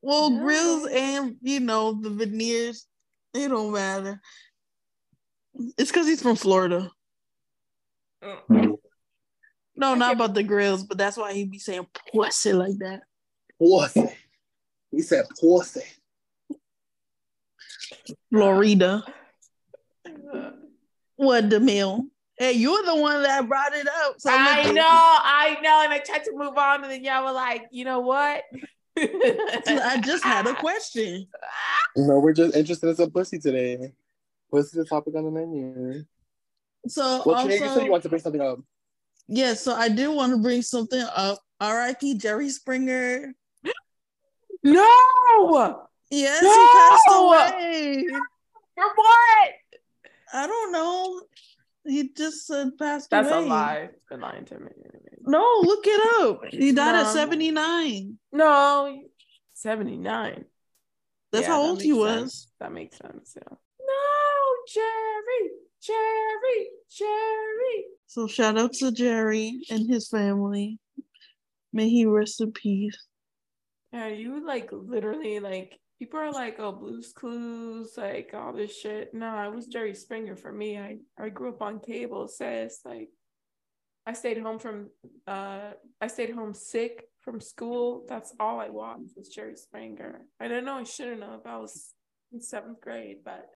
[0.03, 0.43] Well, No.
[0.43, 2.87] grills and you know the veneers,
[3.35, 4.21] it don't matter.
[5.79, 6.91] It's because he's from Florida.
[9.75, 13.03] No, not about the grills, but that's why he be saying pussy like that.
[13.59, 14.09] Pussy.
[14.91, 15.83] He said pussy.
[18.31, 19.03] Florida.
[21.17, 22.07] What the mill?
[22.39, 24.15] Hey, you're the one that brought it up.
[24.19, 27.25] So I look- know, I know, and I tried to move on, and then y'all
[27.25, 28.43] were like, you know what?
[28.99, 31.27] I just had a question.
[31.97, 33.93] No, we're just interested in some pussy today.
[34.51, 36.05] Pussy the topic on the menu.
[36.89, 38.59] So Well, Trey, you said you want to bring something up.
[39.29, 41.39] yeah, so I do want to bring something up.
[41.61, 42.19] R.I.P.
[42.19, 43.35] Jerry Springer.
[44.65, 46.51] No, Yes, No!
[46.53, 48.05] he passed away.
[48.77, 49.49] for what?
[50.33, 51.23] I don't know.
[51.85, 53.45] He just said passed That's away.
[53.45, 53.89] a lie.
[54.09, 54.71] Been lying to me.
[55.27, 56.41] No, look it up.
[56.51, 58.19] He died at 79.
[58.33, 59.03] No,
[59.55, 60.45] seventy nine.
[61.31, 62.49] That's how old he was.
[62.61, 63.35] That makes sense.
[63.37, 63.43] Yeah.
[63.81, 65.51] No, Jerry,
[65.83, 67.85] Jerry, Jerry.
[68.07, 70.79] So shout out to Jerry and his family.
[71.73, 72.99] May he rest in peace.
[73.95, 79.15] Are you like literally like people are like, oh, Blues Clues, like all this shit.
[79.15, 80.77] No, it was Jerry Springer for me.
[80.77, 82.81] I I grew up on cable, sis.
[82.85, 83.11] Like,
[84.05, 84.91] I stayed home from
[85.29, 88.05] uh, I stayed home sick from school.
[88.09, 90.23] That's all I watched was Jerry Springer.
[90.41, 90.75] I don't know.
[90.79, 91.47] I shouldn't have.
[91.47, 91.95] I was
[92.33, 93.47] in seventh grade, but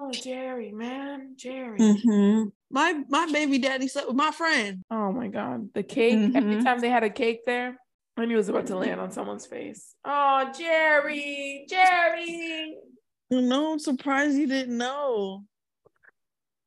[0.00, 1.80] oh, Jerry, man, Jerry.
[1.80, 2.52] Mhm.
[2.70, 4.82] My my baby daddy slept with my friend.
[4.92, 6.36] Oh my god, the cake!
[6.36, 6.62] Every Mhm.
[6.64, 7.76] time they had a cake there,
[8.16, 9.94] I knew it was about to land on someone's face.
[10.04, 12.74] Oh, Jerry, Jerry!
[13.30, 15.44] No, I'm surprised you didn't know.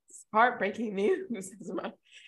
[0.09, 0.93] It's heartbreaking
[1.29, 1.51] news.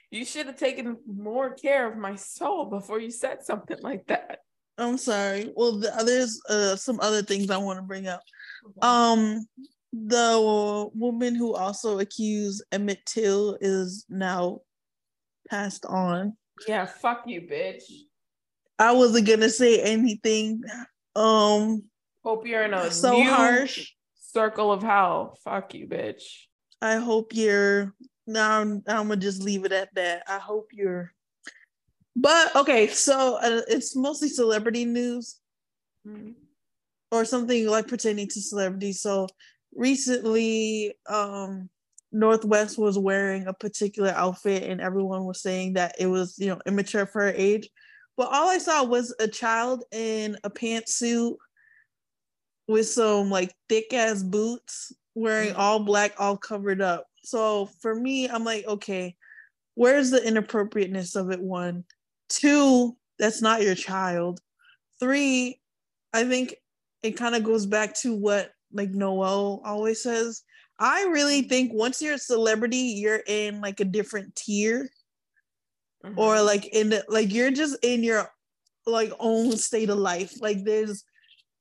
[0.09, 4.39] You should have taken more care of my soul before you said something like that.
[4.77, 5.51] I'm sorry.
[5.55, 8.21] Well, the, there's uh, some other things I want to bring up.
[8.81, 9.45] Um,
[9.93, 14.61] the woman who also accused Emmett Till is now
[15.49, 16.35] passed on.
[16.67, 17.83] yeah, fuck you, bitch.
[18.81, 20.63] I wasn't gonna say anything.
[21.15, 21.83] Um,
[22.23, 23.91] Hope you're in a so harsh.
[24.19, 25.37] circle of hell.
[25.43, 26.23] Fuck you, bitch.
[26.81, 27.93] I hope you're.
[28.25, 30.23] Now I'm, I'm gonna just leave it at that.
[30.27, 31.13] I hope you're.
[32.15, 35.37] But okay, so uh, it's mostly celebrity news.
[36.07, 36.33] Mm.
[37.11, 39.01] or something like pertaining to celebrities.
[39.01, 39.27] So
[39.75, 41.69] recently, um,
[42.11, 46.47] North West was wearing a particular outfit, and everyone was saying that it was, you
[46.47, 47.69] know, immature for her age.
[48.17, 51.37] But all I saw was a child in a pantsuit
[52.67, 55.57] with some like thick ass boots, wearing Mhm.
[55.57, 57.07] all black, all covered up.
[57.23, 59.15] So for me, I'm like, okay,
[59.75, 61.39] where's the inappropriateness of it?
[61.39, 61.85] One,
[62.29, 64.41] two, that's not your child.
[64.99, 65.59] Three,
[66.13, 66.55] I think
[67.03, 70.43] it kind of goes back to what like Noel always says.
[70.79, 74.89] I really think once you're a celebrity, you're in like a different tier,
[76.15, 76.45] or Mhm.
[76.45, 78.29] like in the, like you're just in your
[78.85, 80.33] like own state of life.
[80.41, 81.03] Like there's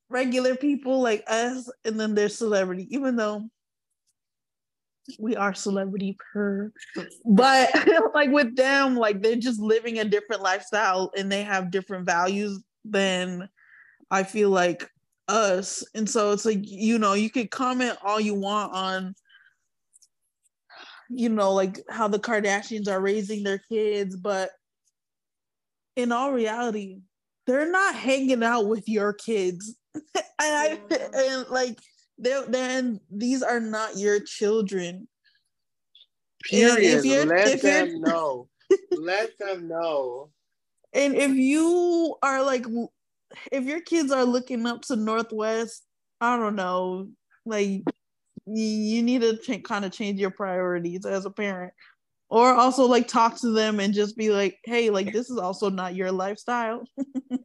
[0.09, 2.87] regular people like us, and then there's celebrity.
[2.91, 3.49] Even though
[5.19, 6.73] we are celebrity per,
[7.25, 7.71] but
[8.15, 12.63] like with them, like they're just living a different lifestyle, and they have different values
[12.85, 13.49] than
[14.11, 14.89] I feel like
[15.29, 15.85] us.
[15.95, 19.15] And so it's like, you know, you could comment all you want on
[21.11, 24.51] you know, like how the Kardashians are raising their kids, but
[25.97, 27.01] in all reality,
[27.47, 29.77] they're not hanging out with your kids.
[29.95, 31.79] and I and like
[32.17, 35.09] they're then these are not your children.
[36.45, 37.29] Period.
[37.29, 38.49] Let them know.
[38.93, 40.31] Let them know.
[40.93, 42.67] And if you are like,
[43.53, 45.85] if your kids are looking up to North West,
[46.21, 47.09] I don't know,
[47.45, 47.83] like
[48.57, 51.73] you need to ch- kind of change your priorities as a parent.
[52.29, 55.71] Or also like talk to them and just be like hey like this is also
[55.71, 56.85] not your lifestyle.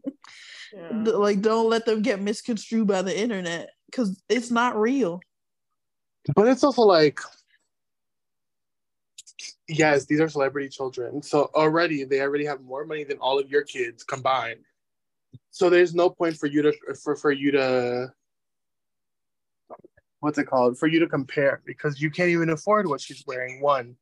[0.74, 1.04] Yeah.
[1.04, 5.22] like don't let them get misconstrued by the internet because it's not real.
[6.36, 7.20] But it's also like
[9.70, 13.50] yes these are celebrity children so already they already have more money than all of
[13.50, 14.60] your kids combined.
[15.52, 18.12] So there's no point for you to for, for you to
[20.26, 23.62] what's it called for you to compare because you can't even afford what she's wearing
[23.62, 23.96] one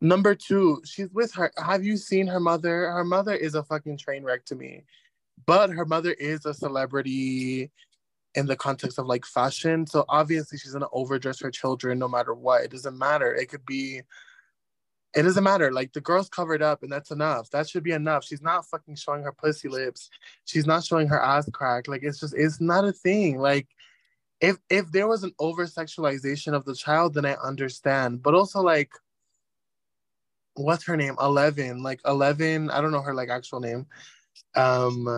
[0.00, 3.96] number two she's with her have you seen her mother her mother is a fucking
[3.96, 4.84] train wreck to me
[5.46, 7.70] but her mother is a celebrity
[8.34, 12.34] in the context of like fashion so obviously she's gonna overdress her children no matter
[12.34, 14.02] what it doesn't matter it could be
[15.14, 15.72] it doesn't matter.
[15.72, 17.48] Like the girl's covered up and that's enough.
[17.50, 18.24] That should be enough.
[18.24, 20.10] She's not fucking showing her pussy lips.
[20.44, 21.86] She's not showing her ass crack.
[21.86, 23.38] Like it's just it's not a thing.
[23.38, 23.68] Like
[24.44, 28.22] if if there was an over sexualization of the child, then I understand.
[28.22, 28.92] But also like
[30.54, 31.16] what's her name?
[31.20, 31.82] Eleven.
[31.82, 33.86] Like Eleven, I don't know her like actual name.
[34.54, 35.08] Um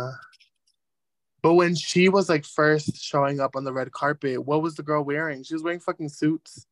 [1.43, 4.83] but when she was like first showing up on the red carpet, what was the
[4.83, 5.43] girl wearing?
[5.43, 6.67] She was wearing fucking suits.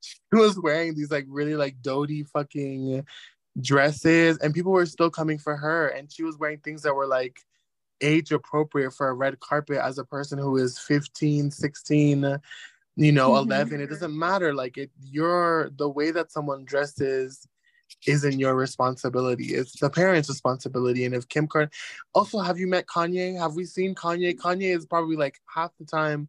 [0.00, 3.06] She was wearing these like really like doty fucking
[3.60, 5.88] dresses, and people were still coming for her.
[5.88, 7.40] And she was wearing things that were like
[8.00, 12.38] age appropriate for a red carpet as a person who is 15, 16,
[12.96, 13.52] you know, mm-hmm.
[13.52, 13.80] 11.
[13.80, 14.54] It doesn't matter.
[14.54, 17.46] Like it, you're the way that someone dresses
[18.06, 19.54] isn't your responsibility.
[19.54, 21.04] It's the parents' responsibility.
[21.04, 21.72] And if Kim Kardashian,
[22.14, 23.38] also, have you met Kanye?
[23.38, 24.36] Have we seen Kanye?
[24.36, 26.28] Kanye is probably like half the time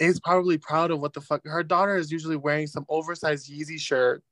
[0.00, 3.78] is probably proud of what the fuck her daughter is usually wearing some oversized Yeezy
[3.78, 4.22] shirt,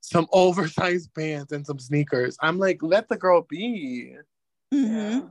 [0.00, 2.36] some oversized pants, and some sneakers.
[2.40, 4.16] I'm like, let the girl be.
[4.72, 5.28] Mm-hmm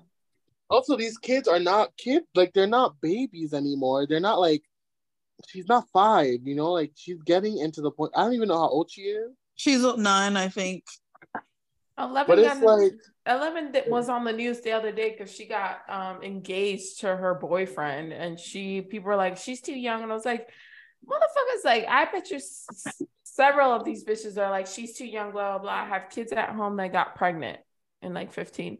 [0.73, 4.07] also these kids are not kids like they're not babies anymore.
[4.07, 4.63] They're not like
[5.47, 6.71] she's not five you know?
[6.71, 9.31] Like she's getting into the point i don't even know how old she is.
[9.55, 10.83] She's nine i think.
[11.97, 12.93] 11 but it's like
[13.27, 17.15] 11 that was on the news the other day because she got um engaged to
[17.15, 20.49] her boyfriend and she people were like she's too young and i was like
[21.07, 25.31] motherfuckers like i bet you s- several of these bitches are like she's too young
[25.31, 25.85] blah blah blah.
[25.85, 27.59] Have kids at home that got pregnant
[28.01, 28.79] in like 15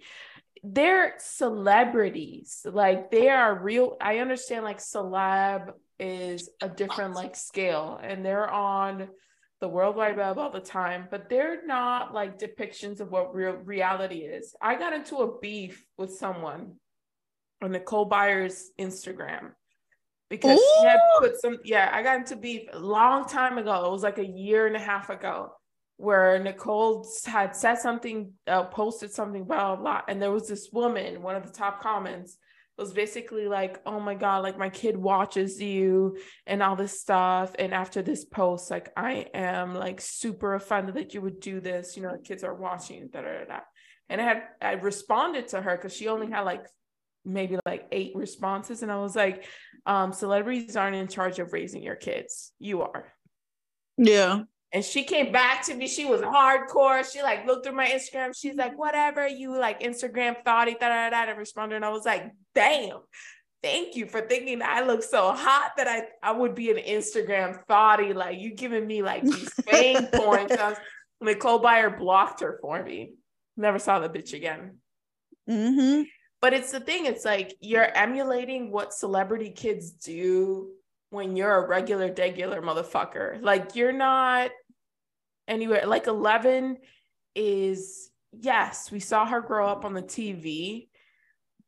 [0.63, 2.65] they're celebrities.
[2.65, 3.97] Like they are real.
[3.99, 9.10] I understand like celeb is a different like scale and they're on
[9.60, 13.54] the World Wide Web all the time, but they're not like depictions of what real
[13.54, 14.56] reality is.
[14.62, 16.76] I got into a beef with someone
[17.62, 19.52] on Nicole Byer's Instagram
[20.30, 20.76] because Ooh.
[20.82, 23.86] she had put some, yeah, I got into beef a long time ago.
[23.86, 25.52] It was like a year and a half ago
[25.98, 30.02] where Nicole had said something, uh, posted something, blah, blah, blah.
[30.08, 32.38] And there was this woman, one of the top comments
[32.78, 37.56] was basically like, oh my God, like my kid watches you and all this stuff.
[37.60, 41.96] And after this post, like I am like super offended that you would do this.
[41.96, 43.60] You know, kids are watching, da da da.
[44.10, 46.66] And I had I responded to her because she only had like
[47.24, 48.82] maybe like eight responses.
[48.82, 49.46] And I was like,
[49.86, 52.52] um, celebrities aren't in charge of raising your kids.
[52.60, 53.14] You are.
[53.98, 54.42] Yeah.
[54.74, 55.88] And she came back to me.
[55.88, 57.10] She was hardcore.
[57.10, 58.36] She like looked through my Instagram.
[58.36, 61.30] She's like, whatever you like Instagram thoughty, da da da.
[61.30, 61.76] And responded.
[61.76, 62.98] And I was like, damn,
[63.62, 67.64] thank you for thinking I look so hot that I I would be an Instagram
[67.68, 68.14] thoughty.
[68.14, 70.58] Like you giving me like these fame points.
[70.58, 70.78] I was,
[71.22, 73.14] Nicole Byer blocked her for me.
[73.56, 74.80] Never saw the bitch again.
[75.48, 76.04] Mm-hmm.
[76.42, 77.06] But it's the thing.
[77.06, 80.72] It's like you're emulating what celebrity kids do
[81.10, 83.41] when you're a regular, regular motherfucker.
[83.41, 84.50] Like you're not
[85.48, 85.86] anywhere.
[85.86, 86.78] Like 11
[87.36, 90.88] is, yes, we saw her grow up on the TV,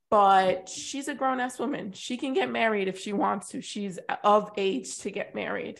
[0.09, 1.91] but she's a grown ass woman.
[1.91, 3.61] She can get married if she wants to.
[3.61, 5.79] She's of age to get married.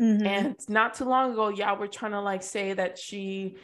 [0.00, 0.26] Mm-hmm.
[0.26, 3.56] And not too long ago, y'all were trying to like say that she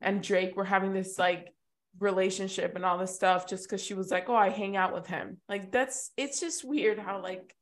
[0.00, 1.54] and Drake were having this like
[2.00, 5.06] relationship and all this stuff just because she was like, oh, I hang out with
[5.06, 5.38] him.
[5.48, 7.54] Like that's it's just weird how like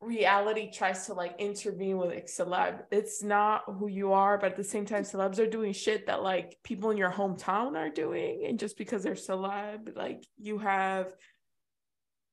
[0.00, 2.82] reality tries to like intervene with like celeb.
[2.90, 6.22] It's not who you are, but at the same time, celebs are doing shit that
[6.22, 8.44] like people in your hometown are doing.
[8.46, 11.12] And just because they're celeb, like you have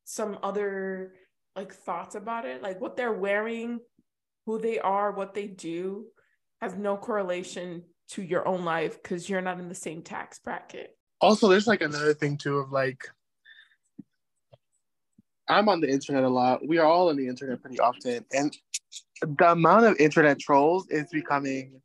[0.06, 1.14] some other
[1.56, 3.80] like thoughts about it, like what they're wearing,
[4.46, 6.06] who they are, what they do
[6.62, 10.98] has no correlation to your own life because you're not in the same tax bracket.
[11.20, 13.10] Also, there's like another thing too of like
[15.50, 16.68] I'm on the internet a lot.
[16.68, 18.26] We are all on the internet pretty often.
[18.34, 18.56] And
[19.22, 21.82] the amount of internet trolls is becoming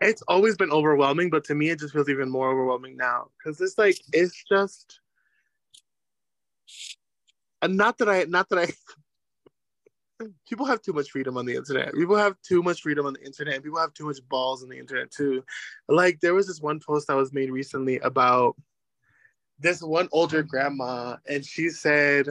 [0.00, 3.28] it's always been overwhelming, but to me it just feels even more overwhelming now.
[3.42, 5.00] Cause it's like it's just
[7.62, 11.94] and not that I not that I people have too much freedom on the internet.
[11.94, 13.62] People have too much freedom on the internet.
[13.62, 15.44] People have too much balls on the internet too.
[15.88, 18.56] Like there was this one post that was made recently about
[19.62, 22.28] this one older grandma, and she said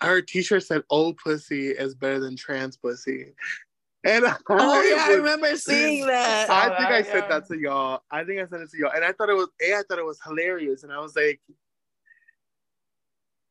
[0.00, 3.32] her t-shirt said old pussy is better than trans pussy.
[4.04, 6.50] And oh I yeah, was, I remember seeing that.
[6.50, 8.02] I think oh I said that to y'all.
[8.10, 8.92] I think I said it to y'all.
[8.94, 10.82] And I thought it was A, I thought it was hilarious.
[10.82, 11.40] And I was like,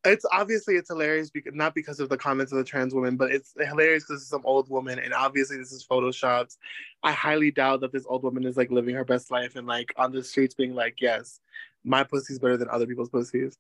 [0.05, 3.31] it's obviously it's hilarious because not because of the comments of the trans woman, but
[3.31, 6.57] it's hilarious because it's some old woman, and obviously this is photoshopped.
[7.01, 9.93] I highly doubt that this old woman is like living her best life and like
[9.97, 11.39] on the streets being like, "Yes,
[11.86, 13.57] my pussy's better than other people's pussies."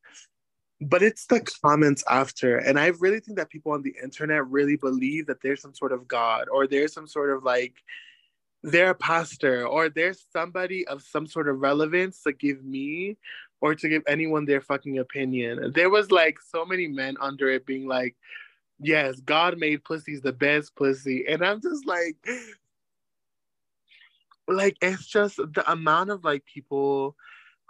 [0.81, 4.75] But it's the comments after, and I really think that people on the internet really
[4.75, 7.75] believe that there's some sort of god or there's some sort of like
[8.65, 13.15] they're a pastor or there's somebody of some sort of relevance to give me
[13.61, 15.71] or to give anyone their fucking opinion.
[15.73, 18.15] There was like so many men under it being like,
[18.79, 21.25] yes, God made pussies the best pussy.
[21.27, 22.17] And I'm just like,
[24.47, 27.15] like, it's just the amount of like people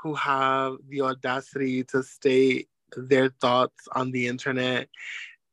[0.06, 4.88] who have the audacity to state their thoughts on the internet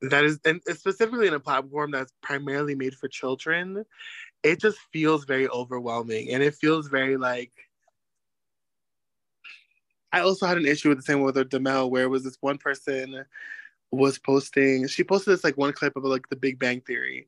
[0.02, 3.82] that is and specifically in a platform that's primarily made for children
[4.42, 7.50] it just feels very overwhelming and it feels very like
[10.12, 13.24] I also had an issue with the same with Demel, where was this one person
[13.90, 14.86] was posting.
[14.86, 17.26] She posted this like one clip of like the Big Bang Theory,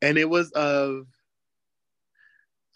[0.00, 1.08] and it was of.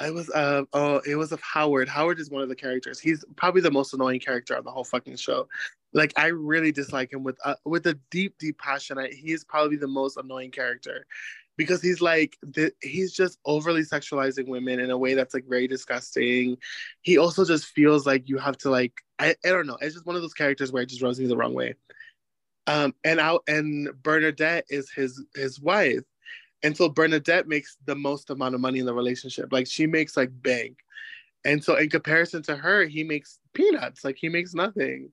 [0.05, 1.88] I was uh oh it was of Howard.
[1.88, 3.00] Howard is one of the characters.
[3.00, 5.48] He's probably the most annoying character on the whole fucking show.
[5.94, 8.98] Like I really dislike him with uh, with a deep deep passion.
[8.98, 11.07] I, he is probably the most annoying character
[11.57, 15.68] because he's like the, he's just overly sexualizing women in a way that's like very
[15.68, 16.59] disgusting.
[17.00, 19.78] He also just feels like you have to like I, I don't know.
[19.80, 21.76] It's just one of those characters where it just rubs me the wrong way.
[22.66, 26.02] Um, and out and Bernadette is his his wife,
[26.64, 29.52] and so Bernadette makes the most amount of money in the relationship.
[29.52, 30.78] Like she makes like bank,
[31.44, 34.02] and so in comparison to her, he makes peanuts.
[34.02, 35.12] Like he makes nothing.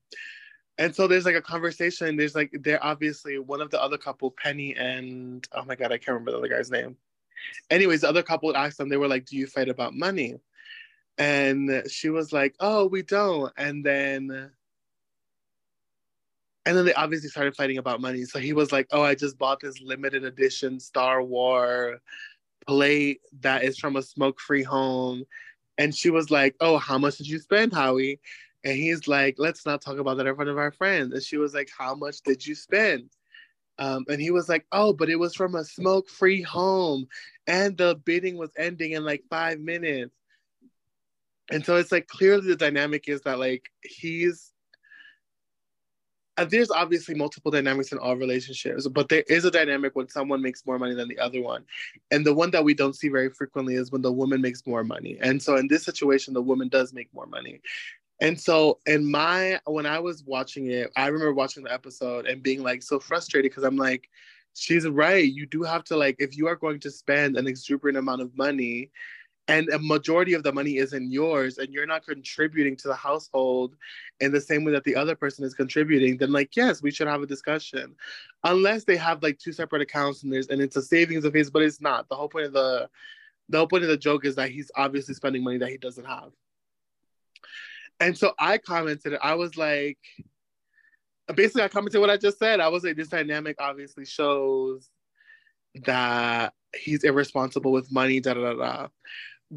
[0.78, 2.16] And so there's like a conversation.
[2.16, 5.98] There's like they're obviously one of the other couple, Penny and oh my god, I
[5.98, 6.96] can't remember the other guy's name.
[7.70, 10.38] Anyways, the other couple asked them, they were like, Do you fight about money?
[11.18, 13.52] And she was like, Oh, we don't.
[13.58, 14.52] And then
[16.66, 18.24] and then they obviously started fighting about money.
[18.24, 22.00] So he was like, Oh, I just bought this limited edition Star War
[22.68, 25.24] plate that is from a smoke-free home.
[25.78, 28.20] And she was like, Oh, how much did you spend, Howie?
[28.64, 31.14] And he's like, let's not talk about that in front of our friends.
[31.14, 33.10] And she was like, how much did you spend?
[33.80, 37.08] Um, and he was like, oh, but it was from a smoke free home.
[37.48, 40.14] And the bidding was ending in like five minutes.
[41.50, 44.51] And so it's like clearly the dynamic is that like he's,
[46.46, 50.66] there's obviously multiple dynamics in all relationships, but there is a dynamic when someone makes
[50.66, 51.64] more money than the other one.
[52.12, 54.84] And the one that we don't see very frequently is when the woman makes more
[54.84, 55.18] money.
[55.22, 57.62] And so in this situation, the woman does make more money.
[58.22, 62.44] And so, in my when I was watching it, I remember watching the episode and
[62.44, 64.10] being like so frustrated because I'm like,
[64.54, 65.26] she's right.
[65.26, 68.38] You do have to like, if you are going to spend an exuberant amount of
[68.38, 68.92] money,
[69.52, 73.76] and a majority of the money isn't yours, and you're not contributing to the household
[74.22, 77.08] in the same way that the other person is contributing, then like, yes, we should
[77.08, 77.94] have a discussion.
[78.46, 81.50] Unless they have like two separate accounts and there's and it's a savings of his,
[81.50, 82.08] but it's not.
[82.08, 82.90] The whole point of the
[83.50, 86.06] the whole point of the joke is that he's obviously spending money that he doesn't
[86.06, 86.32] have.
[88.00, 89.98] And so I commented, I was like,
[91.36, 92.62] basically, I commented what I just said.
[92.62, 94.90] I was like, this dynamic obviously shows
[95.84, 98.88] that he's irresponsible with money, da da da da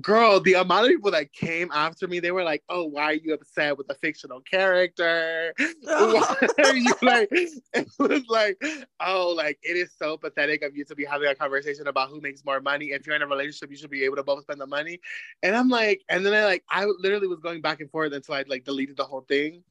[0.01, 3.15] girl, the amount of people that came after me, they were like, "Oh, why are
[3.15, 5.55] you upset with a fictional character?
[5.85, 7.31] why are you like?"
[7.75, 8.63] It was like,
[9.01, 12.21] "Oh, like it is so pathetic of you to be having a conversation about who
[12.21, 12.87] makes more money.
[12.87, 15.01] If you're in a relationship, you should be able to both spend the money."
[15.43, 18.35] And I'm like, and then I like, I literally was going back and forth until
[18.35, 19.63] I like deleted the whole thing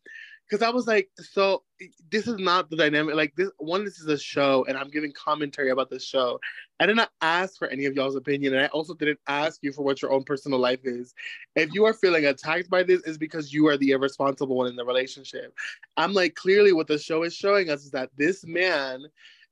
[0.50, 1.64] because I was like, so
[2.12, 3.16] this is not the dynamic.
[3.16, 6.40] Like this one, this is a show, and I'm giving commentary about the show.
[6.80, 9.72] I did not ask for any of y'all's opinion, and I also didn't ask you
[9.72, 11.14] for what your own personal life is.
[11.56, 14.76] If you are feeling attacked by this, is because you are the irresponsible one in
[14.76, 15.54] the relationship.
[15.98, 19.06] I'm like, clearly, what the show is showing us is that this man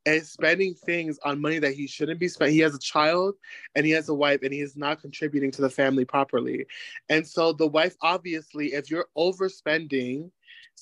[0.06, 2.52] is spending things on money that he shouldn't be spent.
[2.52, 3.36] He has a child
[3.76, 6.66] and he has a wife and he is not contributing to the family properly.
[7.10, 10.32] And so the wife, obviously, if you're overspending,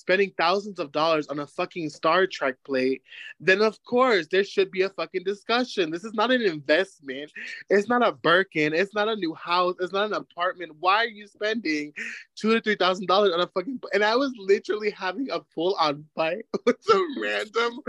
[0.00, 3.02] spending thousands of dollars on a fucking Star Trek plate,
[3.38, 5.90] then of course there should be a fucking discussion.
[5.90, 7.30] This is not an investment.
[7.68, 8.72] It's not a Birkin.
[8.72, 9.74] It's not a new house.
[9.78, 10.72] It's not an apartment.
[10.80, 11.92] Why are you spending
[12.34, 13.80] two to three thousand dollars on a fucking?
[13.92, 17.80] And I was literally having a full on fight with a random.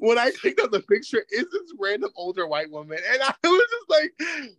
[0.00, 3.62] When I clicked on the picture, is this random older white woman, and I was
[3.70, 4.56] just like.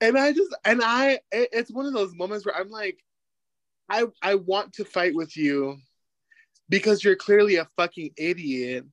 [0.00, 3.02] And I just and I it, it's one of those moments where I'm like,
[3.88, 5.76] I I want to fight with you
[6.68, 8.84] because you're clearly a fucking idiot.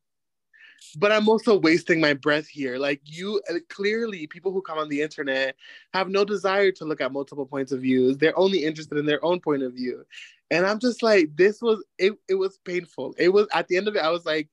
[0.97, 2.77] But I'm also wasting my breath here.
[2.77, 5.55] Like you uh, clearly people who come on the internet
[5.93, 8.17] have no desire to look at multiple points of views.
[8.17, 10.05] They're only interested in their own point of view.
[10.51, 13.13] And I'm just like, this was it it was painful.
[13.17, 14.47] It was at the end of it, I was like,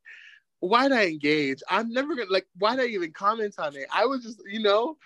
[0.61, 1.63] why'd I engage?
[1.71, 3.87] I'm never gonna like why'd I even comment on it?
[3.93, 4.97] I was just, you know,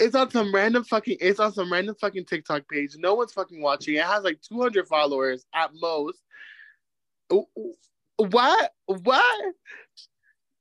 [0.00, 2.96] it's on some random fucking it's on some random fucking TikTok page.
[2.98, 3.96] No one's fucking watching.
[3.96, 6.22] It has like 200 followers at most.
[8.16, 8.72] What?
[8.86, 9.54] What?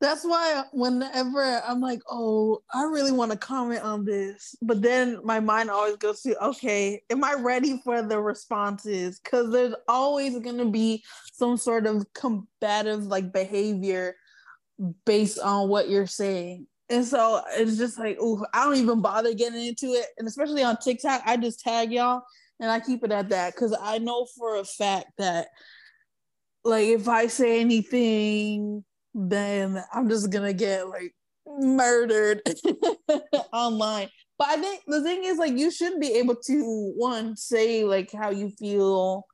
[0.02, 5.20] That's why whenever I'm like, oh, I really want to comment on this, but then
[5.26, 9.20] my mind always goes to, okay, am I ready for the responses?
[9.20, 11.04] Because there's always going to be
[11.34, 14.16] some sort of combative like behavior
[15.06, 16.66] based on what you're saying.
[16.90, 20.06] And so it's just like, oh, I don't even bother getting into it.
[20.18, 22.24] And especially on TikTok, I just tag y'all
[22.62, 25.50] and I keep it at that because I know for a fact that,
[26.70, 31.14] like, if I say anything, then I'm just gonna get like
[31.46, 32.42] murdered
[33.54, 34.10] online.
[34.38, 38.12] But I think the thing is, like, you should be able to one say like
[38.12, 39.26] how you feel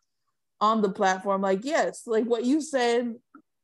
[0.61, 1.41] on the platform.
[1.41, 3.13] Like, yes, like what you said,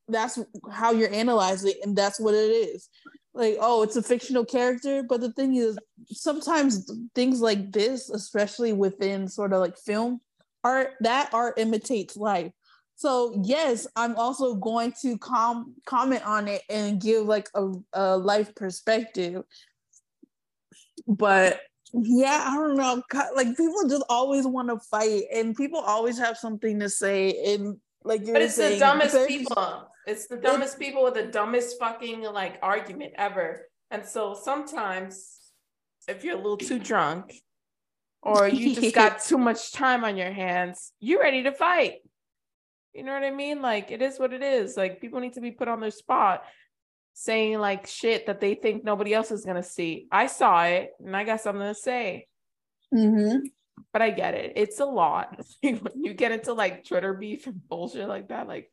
[0.08, 0.38] that's
[0.72, 2.90] how you're analyzing, and that's what it is
[3.34, 8.74] like oh it's a fictional character but the thing is sometimes things like this especially
[8.74, 10.20] within sort of like film
[10.64, 12.52] art that art imitates life
[13.02, 18.18] so yes i'm also going to com- comment on it and give like a, a
[18.18, 19.44] life perspective
[21.08, 21.62] but
[21.94, 23.02] yeah i don't know
[23.36, 27.78] like people just always want to fight and people always have something to say and
[28.04, 31.80] like you're but it's saying, the dumbest people it's the dumbest people with the dumbest
[31.80, 33.68] fucking like argument ever.
[33.92, 35.38] And so sometimes
[36.08, 37.34] if you're a little too drunk
[38.22, 42.01] or you just got too much time on your hands, you're ready to fight.
[42.94, 43.62] You know what I mean?
[43.62, 44.76] Like it is what it is.
[44.76, 46.44] Like people need to be put on their spot
[47.14, 50.08] saying like shit that they think nobody else is gonna see.
[50.12, 52.28] I saw it and I got something to say.
[52.94, 53.46] Mm-hmm.
[53.94, 54.54] But I get it.
[54.56, 55.42] It's a lot.
[55.62, 58.72] when you get into like Twitter beef and bullshit like that, like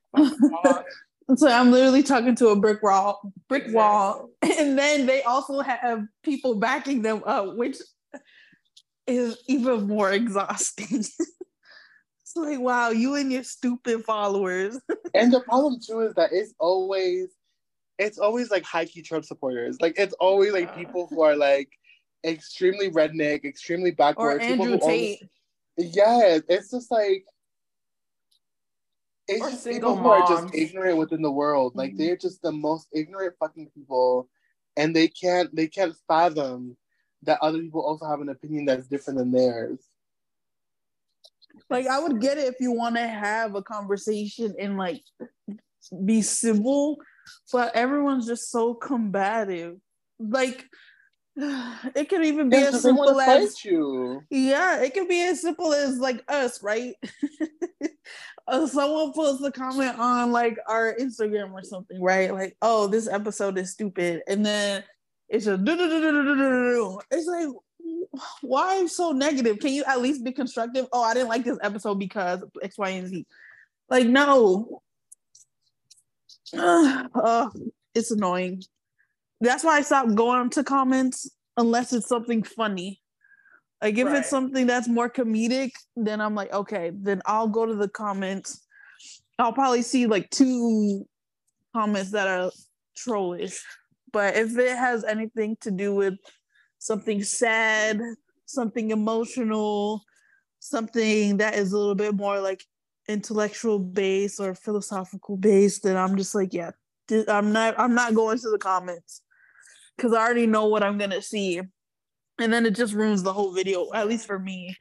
[1.36, 3.76] So I'm literally talking to a brick wall, brick exactly.
[3.76, 7.76] wall, and then they also have people backing them up, which
[9.06, 11.04] is even more exhausting.
[12.28, 14.78] It's like, wow, you and your stupid followers.
[15.14, 17.28] and the problem too is that it's always,
[17.98, 19.78] it's always like high key Trump supporters.
[19.80, 21.70] Like it's always like people who are like
[22.24, 24.36] extremely redneck, extremely backward.
[24.36, 25.22] Or Andrew Tate.
[25.78, 27.24] Always, yeah, it's just like
[29.26, 31.72] it's or just people who are just ignorant within the world.
[31.76, 31.98] Like mm-hmm.
[31.98, 34.28] they're just the most ignorant fucking people,
[34.76, 36.76] and they can't they can't fathom
[37.22, 39.80] that other people also have an opinion that's different than theirs.
[41.70, 45.02] Like I would get it if you want to have a conversation and like
[46.04, 46.98] be civil,
[47.52, 49.76] but everyone's just so combative.
[50.18, 50.66] Like
[51.36, 54.20] it can even be yeah, as simple as you.
[54.28, 56.94] yeah, it can be as simple as like us, right?
[58.48, 62.34] uh, someone puts a comment on like our Instagram or something, right?
[62.34, 64.82] Like, oh, this episode is stupid, and then
[65.28, 67.48] it's just it's like,
[68.40, 69.58] why are you so negative?
[69.58, 70.86] Can you at least be constructive?
[70.92, 73.26] Oh, I didn't like this episode because X, Y, and Z.
[73.88, 74.82] Like, no.
[76.54, 77.50] Uh,
[77.94, 78.62] it's annoying.
[79.40, 83.02] That's why I stopped going to comments unless it's something funny.
[83.82, 84.16] Like if right.
[84.16, 88.66] it's something that's more comedic, then I'm like, okay, then I'll go to the comments.
[89.38, 91.06] I'll probably see like two
[91.74, 92.50] comments that are
[92.96, 93.62] trollish.
[94.12, 96.14] But if it has anything to do with
[96.78, 98.00] something sad,
[98.46, 100.02] something emotional,
[100.60, 102.64] something that is a little bit more like
[103.08, 106.70] intellectual based or philosophical based, then I'm just like, yeah,
[107.28, 109.22] I'm not I'm not going to the comments.
[109.96, 111.60] Because I already know what I'm gonna see.
[112.40, 114.76] And then it just ruins the whole video at least for me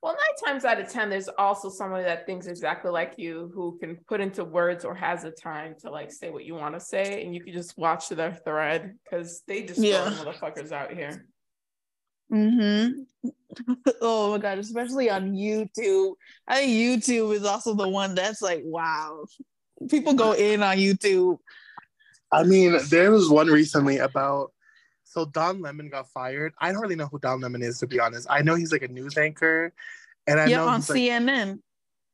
[0.00, 3.78] Well, nine times out of ten, there's also somebody that thinks exactly like you who
[3.80, 6.80] can put into words or has the time to like say what you want to
[6.80, 10.04] say, and you can just watch their thread because they just yeah.
[10.04, 11.26] motherfuckers out here.
[12.32, 13.32] Mm-hmm.
[14.00, 16.12] oh my god, especially on YouTube.
[16.46, 19.24] I think YouTube is also the one that's like, wow.
[19.90, 21.38] People go in on YouTube.
[22.30, 24.52] I mean, there was one recently about
[25.18, 26.54] so Don Lemon got fired.
[26.60, 28.26] I don't really know who Don Lemon is to be honest.
[28.30, 29.72] I know he's like a news anchor,
[30.28, 31.48] and I yeah, know on CNN.
[31.48, 31.58] Like,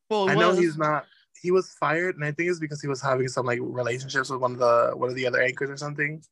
[0.09, 0.59] well, I know was.
[0.59, 1.05] he's not.
[1.39, 4.41] He was fired, and I think it's because he was having some like relationships with
[4.41, 6.23] one of the one of the other anchors or something.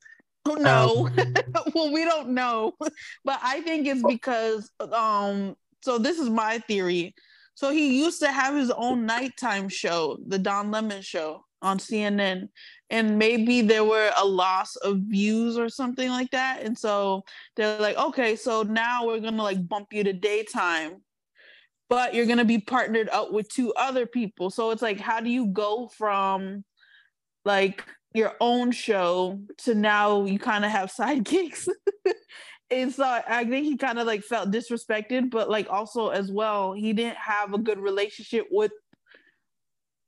[0.45, 1.07] Oh no.
[1.15, 1.35] Um,
[1.75, 2.73] well, we don't know,
[3.23, 5.55] but I think it's because um.
[5.83, 7.13] So this is my theory.
[7.55, 12.47] So he used to have his own nighttime show, the Don Lemon Show on CNN,
[12.93, 17.23] and maybe there were a loss of views or something like that, and so
[17.55, 21.01] they're like, okay, so now we're gonna like bump you to daytime,
[21.89, 24.51] but you're gonna be partnered up with two other people.
[24.51, 26.63] So it's like, how do you go from
[27.45, 27.83] like
[28.13, 31.67] your own show to now you kind of have sidekicks.
[32.69, 36.73] and so I think he kind of like felt disrespected, but like also as well,
[36.73, 38.71] he didn't have a good relationship with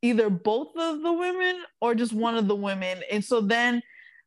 [0.06, 3.02] either both of the women or just one of the women.
[3.12, 3.82] And so then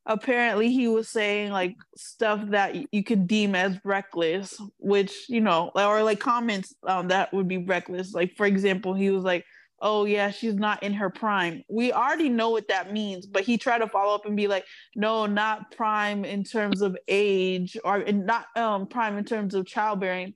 [0.06, 5.70] apparently he was saying like stuff that you could deem as reckless, which, you know,
[5.74, 8.12] or like comments um, that would be reckless.
[8.12, 9.44] Like, for example, he was like,
[9.80, 13.56] oh yeah she's not in her prime we already know what that means but he
[13.56, 14.64] tried to follow up and be like
[14.96, 20.34] no not prime in terms of age or not um prime in terms of childbearing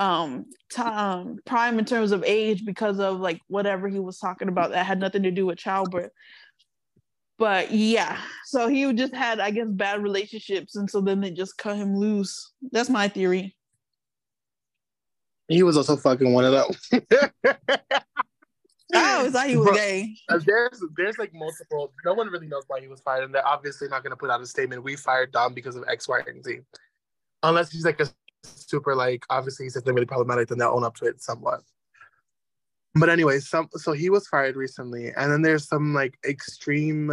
[0.00, 4.70] um time prime in terms of age because of like whatever he was talking about
[4.70, 6.10] that had nothing to do with childbirth
[7.38, 11.58] but yeah so he just had i guess bad relationships and so then they just
[11.58, 13.54] cut him loose that's my theory
[15.48, 16.90] he was also fucking one of those
[18.92, 20.16] I always thought he was but, gay.
[20.28, 21.92] Uh, there's there's like multiple.
[22.04, 24.30] No one really knows why he was fired, and they're obviously not going to put
[24.30, 24.82] out a statement.
[24.82, 26.58] We fired Dom because of X, Y, and Z,
[27.44, 28.08] unless he's like a
[28.44, 29.24] super like.
[29.30, 30.48] Obviously, he's something really problematic.
[30.48, 31.60] Then they'll own up to it somewhat.
[32.94, 37.12] But anyway, some so he was fired recently, and then there's some like extreme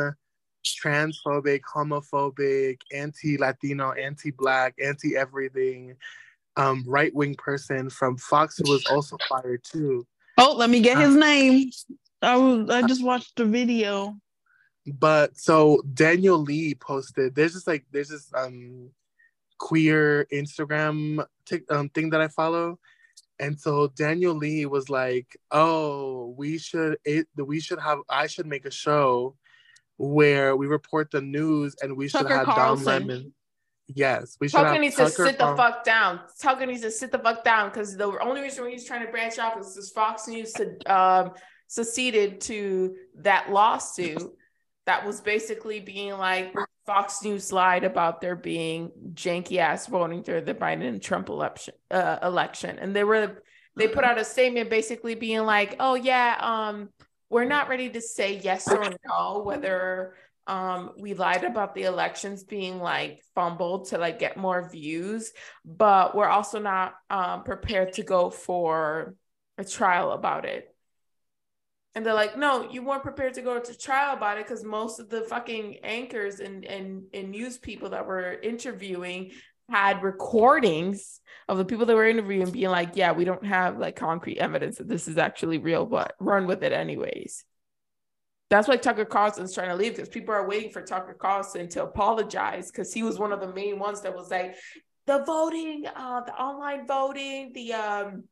[0.65, 5.95] transphobic, homophobic, anti-Latino, anti-black, anti-everything,
[6.57, 10.05] um, right-wing person from Fox who was also fired too
[10.37, 11.71] Oh, let me get his uh, name.
[12.21, 14.15] I was I just watched the video.
[14.85, 17.35] But so Daniel Lee posted.
[17.35, 18.91] There's just like there's this um
[19.57, 22.79] queer Instagram t- um, thing that I follow,
[23.39, 28.47] and so Daniel Lee was like, "Oh, we should it we should have I should
[28.47, 29.35] make a show
[29.97, 32.85] where we report the news and we Tucker should have Carlson.
[32.85, 33.33] Don Lemon."
[33.87, 34.57] Yes, we should.
[34.57, 35.51] Have Tucker needs Tucker to sit from...
[35.51, 36.19] the fuck down.
[36.39, 39.39] Tucker needs to sit the fuck down because the only reason he's trying to branch
[39.39, 41.31] off is because Fox News to, um,
[41.67, 44.21] seceded to that lawsuit
[44.85, 46.53] that was basically being like
[46.87, 51.75] Fox News lied about there being janky ass voting through the Biden and Trump election.
[51.91, 53.43] Uh, election, and they were
[53.75, 56.89] they put out a statement basically being like, "Oh yeah, um,
[57.29, 60.15] we're not ready to say yes or no whether."
[60.47, 65.33] um, we lied about the elections being like fumbled to like get more views,
[65.65, 69.13] but we're also not um, prepared to go for
[69.57, 70.73] a trial about it.
[71.97, 74.99] And they're like, no, you weren't prepared to go to trial about it because most
[74.99, 79.31] of the fucking anchors and, and, and news people that were interviewing
[79.67, 83.95] had recordings of the people that were interviewing being like, yeah, we don't have like
[83.95, 87.43] concrete evidence that this is actually real, but run with it anyways.
[88.51, 91.81] That's why Tucker Carlson's trying to leave because people are waiting for Tucker Carlson to
[91.81, 94.55] apologize because he was one of the main ones that was like
[95.07, 98.25] the voting, uh, the online voting, the um,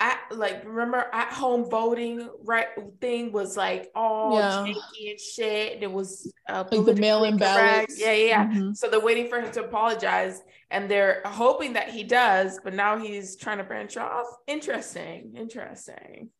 [0.00, 2.68] at like remember at home voting right
[3.02, 4.64] thing was like all yeah.
[4.66, 5.74] janky and shit.
[5.74, 8.00] And it was uh, like the mail-in ballots.
[8.00, 8.26] Yeah, yeah.
[8.26, 8.46] yeah.
[8.46, 8.72] Mm-hmm.
[8.72, 12.58] So they're waiting for him to apologize, and they're hoping that he does.
[12.64, 14.26] But now he's trying to branch off.
[14.46, 15.34] Interesting.
[15.36, 16.30] Interesting.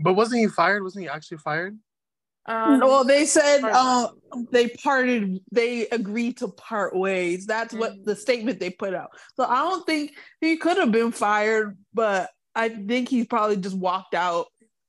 [0.00, 0.82] But wasn't he fired?
[0.82, 1.78] Wasn't he actually fired?
[2.46, 4.08] Um, well, they said uh,
[4.50, 5.38] they parted.
[5.52, 7.44] They agreed to part ways.
[7.44, 7.80] That's mm-hmm.
[7.80, 8.04] what mm.
[8.04, 9.10] the statement they put out.
[9.36, 13.76] So I don't think he could have been fired, but I think he probably just
[13.76, 14.46] walked out.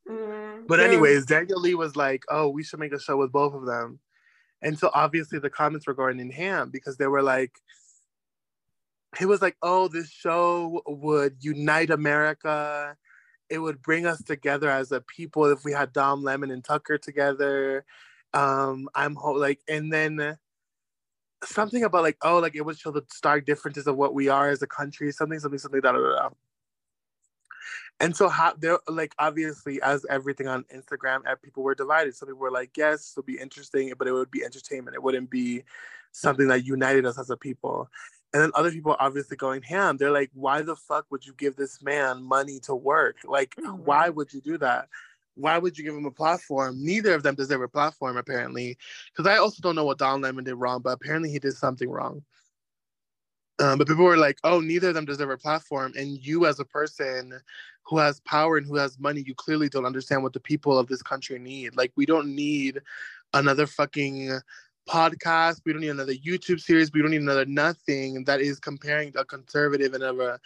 [0.10, 0.66] Mm-hmm.
[0.68, 3.66] But anyways, Daniel Lee was like, "Oh, we should make a show with both of
[3.66, 4.00] them,"
[4.62, 7.52] and so obviously the comments were going in ham because they were like,
[9.18, 12.98] he was like, "Oh, this show would unite America."
[13.52, 16.98] it would bring us together as a people if we had Dom Lemon and Tucker
[16.98, 17.84] together.
[18.34, 20.38] Um, I'm ho- like, and then
[21.44, 24.50] something about like, oh, like it would show the stark differences of what we are
[24.50, 26.30] as a country, something, something, something, da da da.
[28.00, 32.16] And so how they're like obviously as everything on Instagram, eh, people were divided.
[32.16, 34.96] Some people were like, yes, it'll be interesting, but it would be entertainment.
[34.96, 35.64] It wouldn't be
[36.12, 37.90] something that united us as a people.
[38.34, 39.98] And then other people obviously going ham.
[39.98, 43.18] They're like, why the fuck would you give this man money to work?
[43.26, 43.84] Like, mm-hmm.
[43.84, 44.88] why would you do that?
[45.36, 46.84] Why would you give him a platform?
[46.84, 48.78] Neither of them deserve a platform, apparently.
[49.12, 51.90] Because I also don't know what Don Lemon did wrong, but apparently he did something
[51.90, 52.24] wrong.
[53.62, 55.94] Um, but people were like, oh, neither of them deserve a platform.
[55.96, 57.40] And you, as a person
[57.84, 60.88] who has power and who has money, you clearly don't understand what the people of
[60.88, 61.76] this country need.
[61.76, 62.82] Like, we don't need
[63.34, 64.40] another fucking
[64.90, 65.62] podcast.
[65.66, 66.92] We don't need another YouTube series.
[66.92, 70.40] We don't need another nothing that is comparing a conservative and a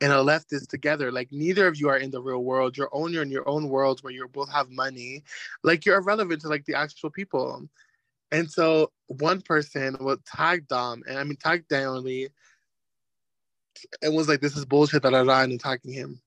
[0.00, 1.12] and a leftist together.
[1.12, 2.76] Like neither of you are in the real world.
[2.76, 5.22] You're only in your own worlds where you both have money.
[5.62, 7.68] Like you're irrelevant to like the actual people.
[8.32, 12.30] And so one person will tag Dom, and I mean tag Daniel Lee,
[14.02, 16.20] and was like, "This is bullshit," that I da, and attacking him.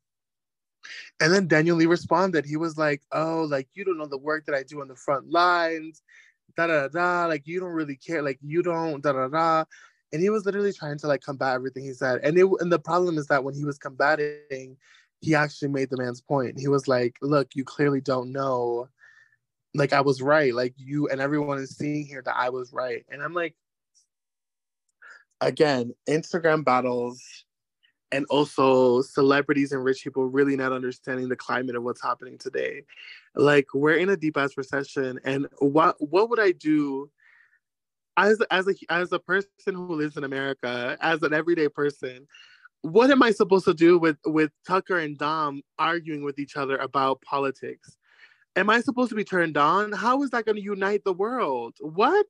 [1.20, 2.46] And then Daniel Lee responded.
[2.46, 4.96] He was like, "Oh, like you don't know the work that I do on the
[4.96, 6.02] front lines
[6.56, 9.66] da da da, like you don't really care, like you don't da da da.
[10.14, 12.22] And he was literally trying to like combat everything he said.
[12.24, 14.78] And it and the problem is that when he was combating,
[15.22, 16.60] he actually made the man's point.
[16.60, 18.90] He was like, look, you clearly don't know.
[19.74, 20.54] Like I was right.
[20.54, 23.06] Like you and everyone is seeing here that I was right.
[23.10, 23.56] And I'm like,
[25.42, 27.46] again, Instagram battles
[28.12, 32.84] and also celebrities and rich people really not understanding the climate of what's happening today.
[33.36, 37.10] Like we're in a deep ass recession, and what what would I do
[38.18, 42.28] as as a as a person who lives in America, as an everyday person?
[42.82, 46.78] What am I supposed to do with with Tucker and Dom arguing with each other
[46.78, 47.98] about politics?
[48.56, 49.92] Am I supposed to be turned on?
[49.92, 51.76] How is that going to unite the world?
[51.82, 52.28] What?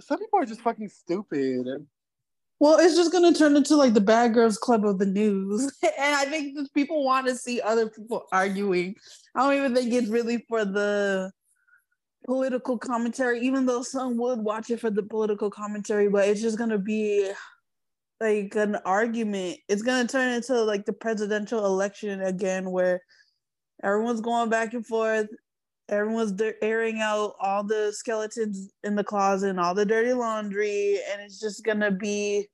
[0.00, 1.86] Some people are just fucking stupid.
[2.62, 5.64] Well, it's just gonna turn into like the bad girls club of the news.
[5.82, 8.94] and I think people want to see other people arguing.
[9.34, 11.32] I don't even think it's really for the
[12.24, 16.56] political commentary, even though some would watch it for the political commentary, but it's just
[16.56, 17.32] gonna be
[18.20, 19.58] like an argument.
[19.68, 23.02] It's gonna turn into like the presidential election again where
[23.82, 25.26] everyone's going back and forth
[25.88, 31.20] everyone's airing out all the skeletons in the closet and all the dirty laundry and
[31.20, 32.46] it's just gonna be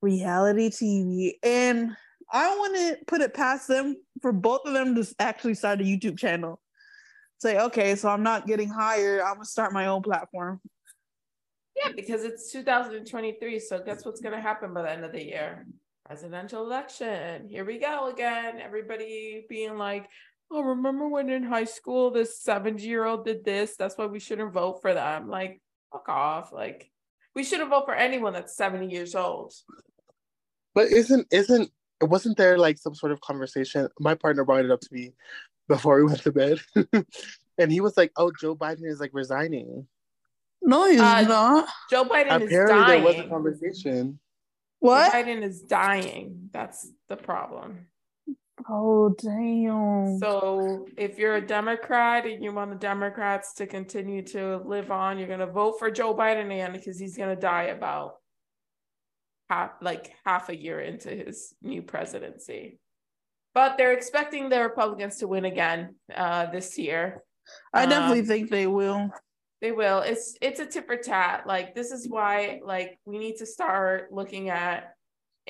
[0.00, 1.90] reality tv and
[2.32, 5.84] i want to put it past them for both of them to actually start a
[5.84, 6.60] youtube channel.
[7.40, 10.60] Say okay so i'm not getting hired i'm gonna start my own platform.
[11.76, 15.66] Yeah because it's 2023 so guess what's gonna happen by the end of the year?
[16.06, 17.48] Presidential election.
[17.48, 18.58] Here we go again.
[18.60, 20.08] Everybody being like
[20.50, 23.76] oh, remember when in high school this 70 year old did this?
[23.76, 25.28] That's why we shouldn't vote for them.
[25.28, 25.60] Like,
[25.92, 26.52] fuck off.
[26.52, 26.90] Like,
[27.34, 29.52] we shouldn't vote for anyone that's 70 years old.
[30.74, 31.70] But isn't, isn't,
[32.00, 33.88] wasn't there like some sort of conversation?
[33.98, 35.12] My partner brought it up to me
[35.68, 36.60] before we went to bed.
[37.58, 39.86] and he was like, oh, Joe Biden is like resigning.
[40.62, 41.68] No, he's uh, not.
[41.90, 43.04] Joe Biden Apparently is dying.
[43.04, 44.18] there was a conversation.
[44.80, 45.12] What?
[45.12, 46.50] Joe Biden is dying.
[46.52, 47.86] That's the problem.
[48.68, 50.18] Oh damn.
[50.18, 55.18] So if you're a Democrat and you want the Democrats to continue to live on,
[55.18, 58.16] you're gonna vote for Joe Biden again because he's gonna die about
[59.48, 62.78] half like half a year into his new presidency.
[63.54, 67.22] But they're expecting the Republicans to win again uh, this year.
[67.72, 69.10] I definitely um, think they will.
[69.60, 70.00] They will.
[70.00, 71.46] It's it's a tit for tat.
[71.46, 74.94] Like this is why like we need to start looking at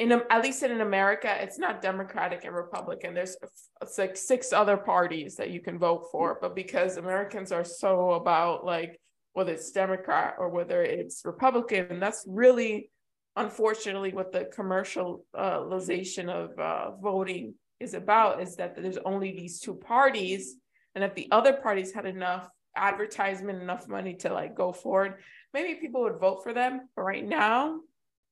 [0.00, 3.12] in at least in America, it's not Democratic and Republican.
[3.12, 3.36] There's
[3.82, 8.12] it's like six other parties that you can vote for, but because Americans are so
[8.12, 8.98] about like
[9.34, 12.90] whether it's Democrat or whether it's Republican, and that's really
[13.36, 19.74] unfortunately what the commercialization of uh, voting is about is that there's only these two
[19.74, 20.56] parties
[20.94, 25.14] and if the other parties had enough advertisement enough money to like go forward
[25.54, 27.78] maybe people would vote for them but right now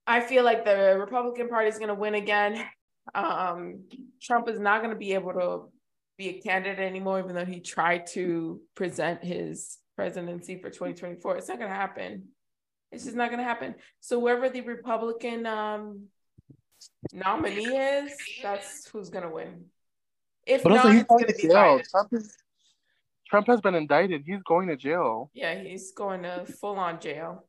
[0.08, 2.64] I feel like the Republican Party is going to win again.
[3.14, 3.84] Um,
[4.22, 5.70] Trump is not going to be able to
[6.16, 11.36] be a candidate anymore, even though he tried to present his presidency for 2024.
[11.36, 12.28] It's not going to happen.
[12.90, 13.74] It's just not going to happen.
[14.00, 16.04] So whoever the Republican um,
[17.12, 19.66] nominee is, that's who's going to win.
[20.46, 21.80] If but not, also, he's going to jail.
[21.90, 22.34] Trump, is,
[23.28, 24.22] Trump has been indicted.
[24.24, 25.30] He's going to jail.
[25.34, 27.44] Yeah, he's going to full on jail.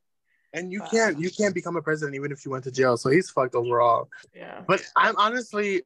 [0.52, 2.96] And you can't you can't become a president even if you went to jail.
[2.96, 4.08] So he's fucked overall.
[4.34, 4.62] Yeah.
[4.66, 5.82] But I'm honestly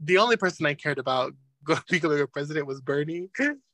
[0.00, 1.34] the only person I cared about
[1.90, 3.30] becoming a president was Bernie.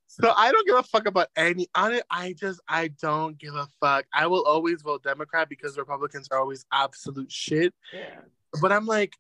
[0.07, 2.05] So I don't give a fuck about any on it.
[2.11, 4.05] I just I don't give a fuck.
[4.13, 7.75] I will always vote Democrat because Republicans are always absolute shit.
[7.93, 8.21] Yeah.
[8.61, 9.15] But I'm like,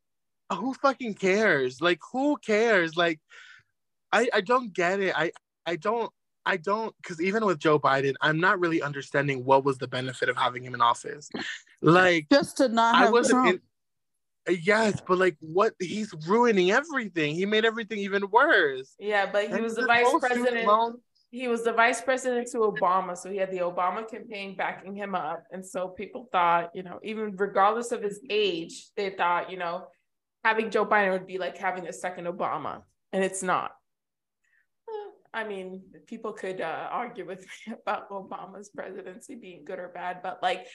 [0.52, 1.80] who fucking cares?
[1.80, 2.96] Like, who cares?
[2.96, 3.20] Like,
[4.12, 5.14] I I don't get it.
[5.16, 5.32] I
[5.66, 6.12] I don't
[6.46, 10.28] I don't because even with Joe Biden, I'm not really understanding what was the benefit
[10.28, 11.30] of having him in office.
[11.80, 13.42] Like, just to not I have wasn't.
[13.44, 13.62] Trump.
[14.46, 15.74] In, yes, but like, what?
[15.80, 17.34] He's ruining everything.
[17.34, 18.94] He made everything even worse.
[18.98, 20.66] Yeah, but he And was the vice president.
[20.66, 24.94] loan- He was the vice president to Obama, so he had the Obama campaign backing
[24.94, 29.50] him up, and so people thought, you know, even regardless of his age, they thought,
[29.50, 29.86] you know,
[30.44, 32.82] having Joe Biden would be like having a second Obama,
[33.12, 33.72] and it's not.
[35.34, 40.20] I mean, people could uh, argue with me about Obama's presidency being good or bad,
[40.22, 40.66] but like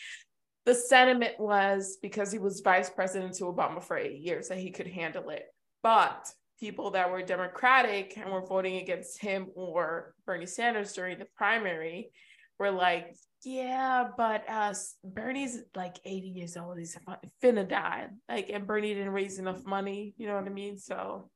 [0.65, 4.71] the sentiment was because he was vice president to Obama for eight years that he
[4.71, 5.45] could handle it.
[5.81, 6.27] But
[6.59, 12.11] people that were Democratic and were voting against him or Bernie Sanders during the primary
[12.59, 16.77] were like, yeah, but uh, Bernie's like 80 years old.
[16.77, 16.97] He's
[17.41, 18.07] finna die.
[18.27, 20.13] Like, and Bernie didn't raise enough money.
[20.17, 20.77] You know what I mean?
[20.77, 21.29] So,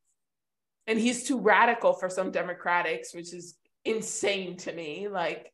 [0.87, 3.55] and he's too radical for some Democrats, which is
[3.85, 5.07] insane to me.
[5.07, 5.51] Like,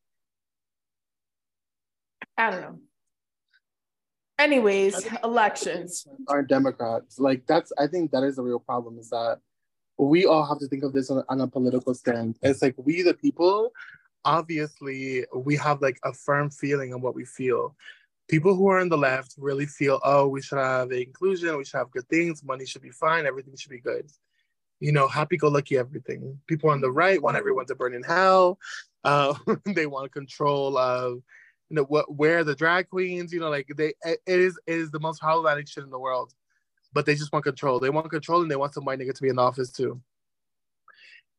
[2.37, 2.79] I don't know.
[4.37, 6.07] Anyways, elections.
[6.29, 7.73] aren't Democrats like that's?
[7.77, 8.97] I think that is the real problem.
[8.97, 9.39] Is that
[9.97, 12.37] we all have to think of this on, on a political stand.
[12.41, 13.73] It's like we, the people,
[14.23, 17.75] obviously, we have like a firm feeling on what we feel.
[18.29, 21.79] People who are on the left really feel, oh, we should have inclusion, we should
[21.79, 24.09] have good things, money should be fine, everything should be good.
[24.79, 26.39] You know, happy-go-lucky everything.
[26.47, 28.59] People on the right want everyone to burn in hell.
[29.03, 29.33] Uh,
[29.65, 31.21] they want control of,
[31.69, 33.33] you know, what where the drag queens.
[33.33, 36.33] You know, like they, it is it is the most problematic shit in the world
[36.93, 37.79] but they just want control.
[37.79, 40.01] They want control and they want some white nigga to be in the office too.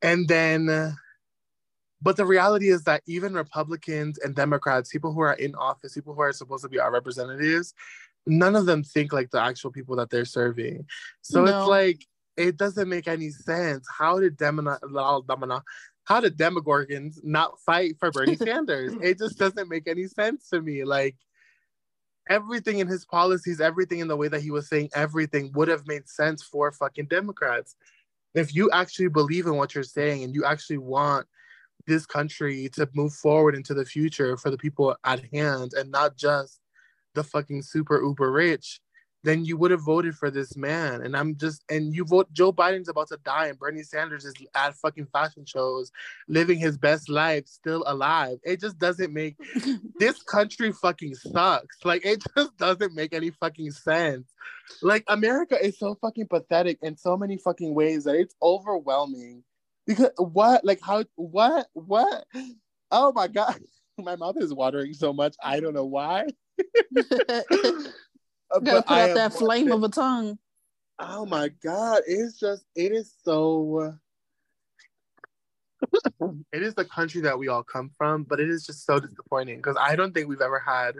[0.01, 0.95] And then,
[2.01, 6.15] but the reality is that even Republicans and Democrats, people who are in office, people
[6.15, 7.73] who are supposed to be our representatives,
[8.25, 10.85] none of them think like the actual people that they're serving.
[11.21, 11.51] So No.
[11.51, 13.87] it's like, it doesn't make any sense.
[13.89, 15.61] How did Demona, Demona,
[16.05, 18.93] how did Demogorgons not fight for Bernie Sanders?
[19.01, 20.83] It just doesn't make any sense to me.
[20.83, 21.15] Like,
[22.29, 25.87] everything in his policies, everything in the way that he was saying everything would have
[25.87, 27.75] made sense for fucking Democrats.
[28.33, 31.27] If you actually believe in what you're saying and you actually want
[31.87, 36.15] this country to move forward into the future for the people at hand and not
[36.15, 36.59] just
[37.15, 38.79] the fucking super uber rich,
[39.23, 41.01] then you would have voted for this man.
[41.03, 44.33] And I'm just, and you vote, Joe Biden's about to die and Bernie Sanders is
[44.55, 45.91] at fucking fashion shows,
[46.27, 48.39] living his best life, still alive.
[48.43, 49.35] It just doesn't make
[49.99, 51.77] this country fucking sucks.
[51.83, 54.33] Like it just doesn't make any fucking sense.
[54.81, 59.43] Like America is so fucking pathetic in so many fucking ways that it's overwhelming.
[59.85, 62.25] Because what, like how, what, what?
[62.91, 63.59] Oh my god,
[63.97, 65.35] my mouth is watering so much.
[65.43, 66.27] I don't know why.
[68.53, 70.39] Uh, gotta put I out that flame watching- of a tongue.
[70.99, 73.97] Oh my god, it's just it is so
[76.53, 79.57] it is the country that we all come from, but it is just so disappointing
[79.57, 80.95] because I don't think we've ever had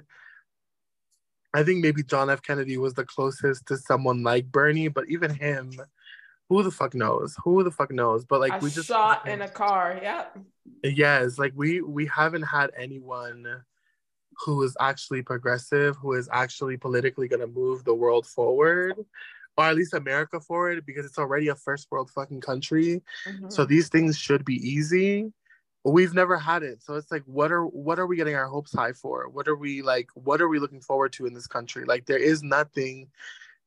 [1.53, 2.41] I think maybe John F.
[2.41, 5.71] Kennedy was the closest to someone like Bernie, but even him,
[6.47, 7.35] who the fuck knows?
[7.43, 8.25] Who the fuck knows?
[8.25, 9.99] But like a we just shot in a car.
[10.01, 10.39] Yep.
[10.83, 13.63] Yes, like we we haven't had anyone
[14.37, 18.95] who is actually progressive, who is actually politically going to move the world forward,
[19.57, 23.01] or at least America forward, because it's already a first world fucking country.
[23.27, 23.51] Mhm.
[23.51, 25.31] So these things should be easy.
[25.83, 26.83] But we've never had it.
[26.83, 29.27] So it's like, what are what are we getting our hopes high for?
[29.29, 30.09] What are we like?
[30.13, 31.85] What are we looking forward to in this country?
[31.85, 33.09] Like there is nothing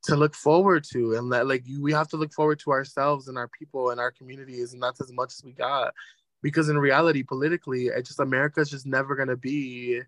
[0.04, 3.26] to look forward to, and that like you, we have to look forward to ourselves
[3.26, 5.92] and our people and our communities, and that's as much as we got.
[6.40, 10.02] Because in reality, politically, it just America's just never gonna be.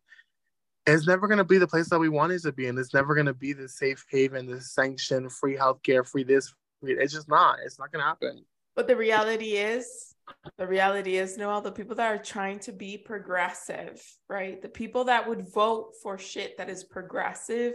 [0.86, 3.14] It's never gonna be the place that we want it to be, and it's never
[3.14, 6.54] gonna be the safe haven, the sanctioned, free healthcare, free this.
[6.80, 7.58] Free, it's just not.
[7.64, 8.44] It's not gonna happen.
[8.76, 10.14] But the reality is,
[10.58, 14.60] the reality is, Noel, the people that are trying to be progressive, right?
[14.60, 17.74] The people that would vote for shit that is progressive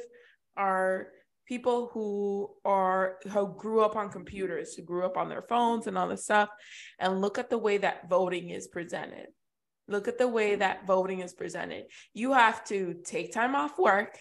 [0.56, 1.08] are
[1.48, 5.98] people who are who grew up on computers, who grew up on their phones and
[5.98, 6.50] all this stuff,
[7.00, 9.28] and look at the way that voting is presented.
[9.92, 11.86] Look at the way that voting is presented.
[12.14, 14.20] You have to take time off work,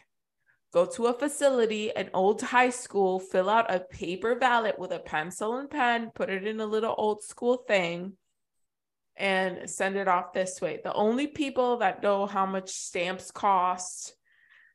[0.73, 4.99] go to a facility, an old high school, fill out a paper ballot with a
[4.99, 8.15] pencil and pen, put it in a little old school thing,
[9.17, 10.81] and send it off this way.
[10.83, 14.15] The only people that know how much stamps cost,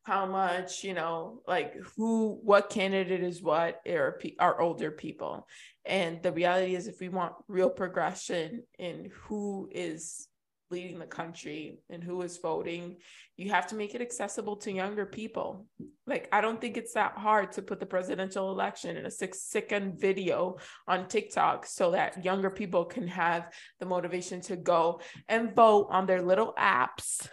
[0.04, 5.48] how much, you know, like who, what candidate is what, are, are older people.
[5.84, 10.28] And the reality is, if we want real progression in who is
[10.72, 12.98] leading the country and who is voting,
[13.38, 15.66] you have to make it accessible to younger people.
[16.08, 19.42] Like, I don't think it's that hard to put the presidential election in a six
[19.42, 20.58] second video
[20.88, 26.06] on TikTok so that younger people can have the motivation to go and vote on
[26.06, 27.28] their little apps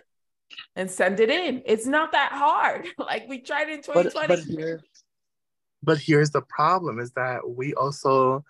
[0.76, 1.62] and send it in.
[1.64, 2.86] It's not that hard.
[2.98, 4.12] Like we tried in 2020.
[4.12, 4.80] But, but, here,
[5.82, 8.44] but here's the problem is that we also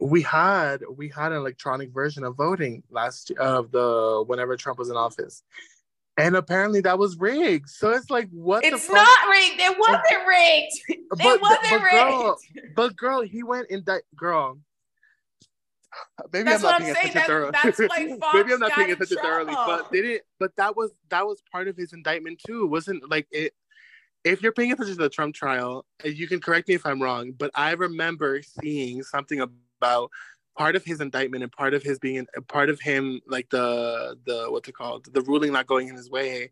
[0.00, 4.88] we had we had an electronic version of voting last of the whenever Trump was
[4.88, 5.42] in office.
[6.16, 7.68] And apparently that was rigged.
[7.68, 9.60] So it's like what It's not rigged.
[9.60, 11.00] It wasn't rigged.
[11.10, 11.90] But, it wasn't but, rigged.
[11.92, 12.38] Girl,
[12.76, 14.58] but girl, he went in that girl.
[16.32, 17.52] Maybe that's I'm not paying attention thoroughly.
[18.34, 20.22] Maybe I'm not paying attention thoroughly, but they didn't.
[20.38, 22.64] But that was that was part of his indictment too.
[22.64, 23.54] It wasn't like it.
[24.22, 27.32] If you're paying attention to the Trump trial, you can correct me if I'm wrong,
[27.32, 32.26] but I remember seeing something about part of his indictment and part of his being
[32.48, 35.08] part of him like the the what's it called?
[35.12, 36.50] The ruling not going in his way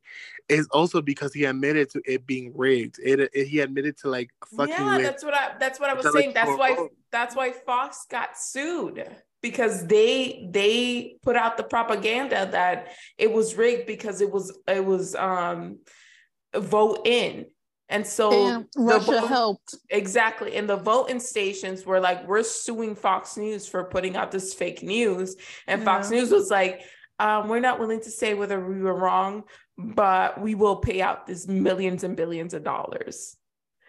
[0.48, 2.98] is also because he admitted to it being rigged.
[3.02, 6.10] It, it he admitted to like fucking yeah that's what i that's what i was
[6.12, 6.32] saying.
[6.34, 9.04] That's why that's why fox got sued
[9.42, 14.84] because they they put out the propaganda that it was rigged because it was it
[14.84, 15.78] was um
[16.56, 17.46] vote in
[17.88, 23.36] and so Russia vote, helped exactly and the voting stations were like we're suing Fox
[23.36, 25.36] News for putting out this fake news
[25.66, 25.84] and yeah.
[25.84, 26.82] Fox News was like
[27.20, 29.44] um, we're not willing to say whether we were wrong
[29.76, 33.36] but we will pay out this millions and billions of dollars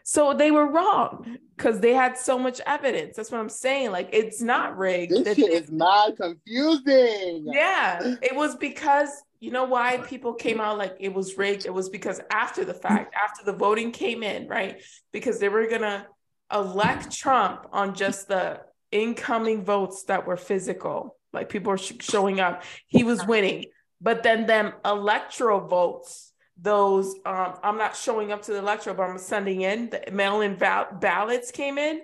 [0.09, 3.15] so they were wrong because they had so much evidence.
[3.15, 3.91] That's what I'm saying.
[3.91, 5.11] Like it's not rigged.
[5.11, 7.45] This shit is not confusing.
[7.45, 9.09] Yeah, it was because
[9.39, 11.65] you know why people came out like it was rigged.
[11.65, 14.81] It was because after the fact, after the voting came in, right?
[15.13, 16.07] Because they were gonna
[16.51, 18.61] elect Trump on just the
[18.91, 22.63] incoming votes that were physical, like people were sh- showing up.
[22.87, 23.65] He was winning,
[24.01, 26.29] but then them electoral votes
[26.61, 30.55] those um, i'm not showing up to the electoral but i'm sending in the mail-in
[30.57, 32.01] val- ballots came in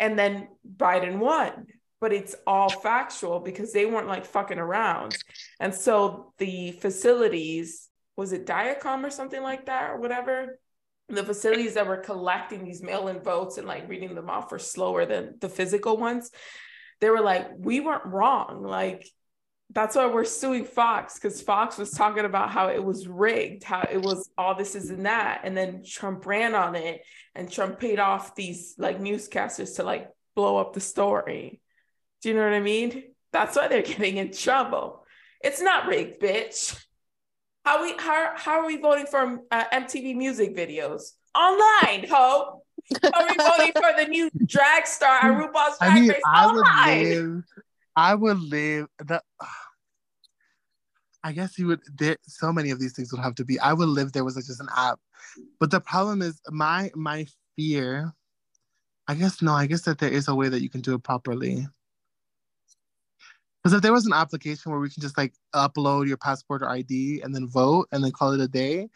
[0.00, 1.66] and then biden won
[2.02, 5.16] but it's all factual because they weren't like fucking around
[5.60, 10.58] and so the facilities was it diacom or something like that or whatever
[11.08, 15.06] the facilities that were collecting these mail-in votes and like reading them off were slower
[15.06, 16.32] than the physical ones
[17.00, 19.06] they were like we weren't wrong like
[19.74, 23.80] that's why we're suing Fox because Fox was talking about how it was rigged, how
[23.90, 25.40] it was all this is and that.
[25.44, 27.00] And then Trump ran on it
[27.34, 31.61] and Trump paid off these like newscasters to like blow up the story.
[32.22, 33.02] Do you know what I mean?
[33.32, 35.04] That's why they're getting in trouble.
[35.40, 36.80] It's not rigged, bitch.
[37.64, 42.06] How we how how are we voting for uh, MTV music videos online?
[42.10, 42.62] Ho,
[43.14, 46.66] are we voting for the new drag star RuPaul's Drag I mean, Race I would
[46.86, 47.44] live.
[47.94, 49.22] I would live the.
[51.24, 51.80] I guess you would.
[51.94, 53.60] There, so many of these things would have to be.
[53.60, 54.98] I would live there was like just an app,
[55.60, 58.12] but the problem is my my fear.
[59.06, 59.52] I guess no.
[59.52, 61.66] I guess that there is a way that you can do it properly.
[63.62, 66.68] Because if there was an application where we can just like upload your passport or
[66.68, 68.88] ID and then vote and then call it a day,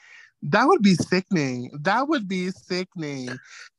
[0.43, 1.71] that would be sickening.
[1.81, 3.39] That would be sickening.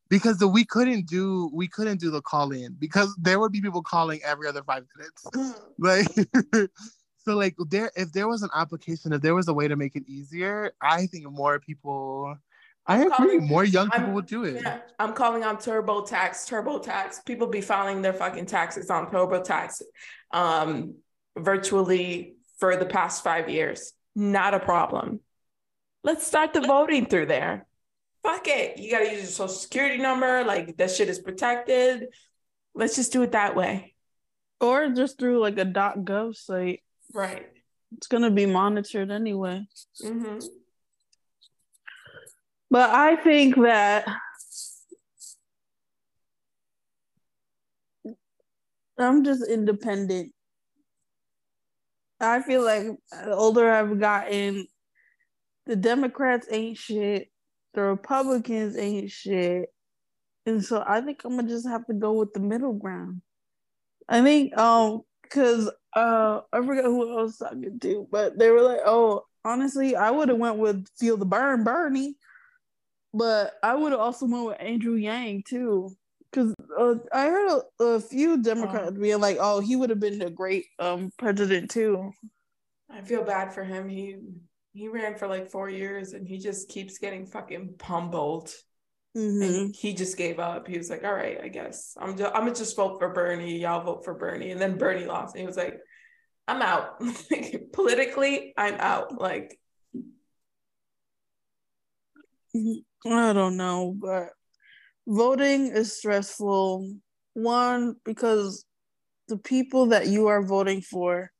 [0.10, 3.60] Because the, we couldn't do we couldn't do the call in because there would be
[3.60, 5.60] people calling every other five minutes.
[5.78, 6.08] like
[7.28, 9.98] So like there if there was an application, if there was a way to make
[9.98, 12.38] it easier, I think more people
[12.88, 13.12] I agree.
[13.12, 14.62] Calling, more young people I'm, would do it.
[14.64, 16.50] Yeah, I'm calling on TurboTax.
[16.50, 17.26] TurboTax.
[17.26, 19.82] People be filing their fucking taxes on TurboTax
[20.32, 20.96] um,
[21.38, 23.94] virtually for the past five years.
[24.16, 25.20] Not a problem.
[26.04, 27.66] Let's start the voting through there.
[28.24, 28.78] Fuck it.
[28.78, 30.44] You gotta use your social security number.
[30.44, 32.08] Like that shit is protected.
[32.74, 33.96] Let's just do it that way.
[34.62, 36.84] Or just through like a .gov site.
[37.14, 37.48] Right.
[37.96, 39.68] It's gonna be monitored anyway.
[40.04, 40.40] Mm-hmm.
[42.70, 44.05] But I think that
[48.97, 50.34] I'm just independent.
[52.20, 54.68] I feel like the older I've gotten,
[55.65, 57.30] the Democrats ain't shit,
[57.74, 59.70] the Republicans ain't shit.
[60.45, 63.22] And so I think I'm gonna just have to go with the middle ground.
[64.09, 68.61] I think um because uh I forgot who I was talking to, but they were
[68.61, 72.15] like, oh, honestly, I would have went with Feel the Burn Bernie,
[73.18, 75.91] but I would have also went with Andrew Yang too.
[76.30, 78.99] Because uh, I heard a, a few Democrats oh.
[78.99, 82.11] being like, "Oh, he would have been a great um president too."
[82.89, 83.88] I feel bad for him.
[83.89, 84.18] He
[84.74, 88.53] he ran for like four years and he just keeps getting fucking pummeled.
[89.15, 89.41] Mhm.
[89.41, 90.68] and he just gave up.
[90.68, 93.59] He was like, "All right, I guess I'm just I'm gonna just vote for Bernie.
[93.59, 95.80] Y'all vote for Bernie." And then Bernie lost, and he was like,
[96.47, 97.01] "I'm out.
[97.74, 99.59] Politically, I'm out." Like,
[103.06, 104.30] I don't know, but
[105.08, 106.95] voting is stressful.
[107.34, 108.66] One, because
[109.28, 111.32] the people that you are voting for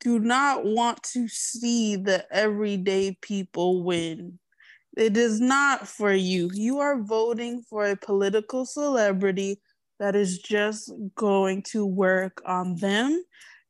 [0.00, 4.38] do not want to see the everyday people win.
[4.96, 6.50] It is not for you.
[6.52, 9.60] You are voting for a political celebrity
[9.98, 13.22] that is just going to work on them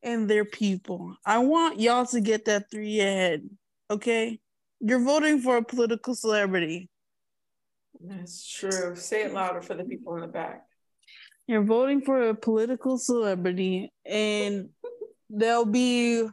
[0.02, 1.16] and their people.
[1.24, 3.48] I want y'all to get that through your head,
[3.90, 4.40] okay?
[4.80, 6.90] You're voting for a political celebrity.
[8.06, 8.94] That's true.
[8.96, 10.64] Say it louder for the people in the back.
[11.46, 14.70] You're voting for a political celebrity, and
[15.28, 16.26] there'll be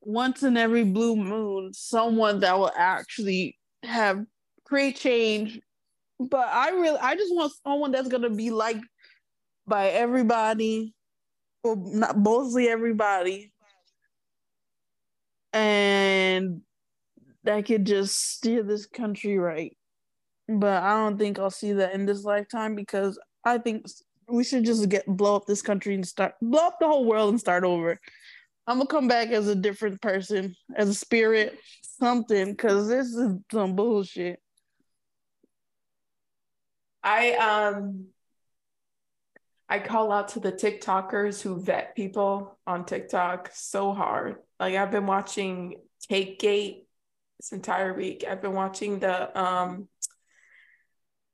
[0.00, 4.24] once in every blue moon someone that will actually have
[4.64, 5.60] create change.
[6.18, 8.84] But I really, I just want someone that's gonna be liked
[9.66, 10.94] by everybody,
[11.62, 13.52] or not mostly everybody,
[15.52, 16.62] and
[17.44, 19.76] that could just steer this country right.
[20.48, 23.86] But I don't think I'll see that in this lifetime because I think
[24.28, 27.30] we should just get blow up this country and start blow up the whole world
[27.30, 27.98] and start over.
[28.66, 33.36] I'm gonna come back as a different person, as a spirit, something, because this is
[33.50, 34.40] some bullshit.
[37.02, 38.06] I um
[39.68, 44.36] I call out to the TikTokers who vet people on TikTok so hard.
[44.60, 45.76] Like I've been watching
[46.08, 46.86] Cake Gate
[47.40, 48.24] this entire week.
[48.28, 49.88] I've been watching the um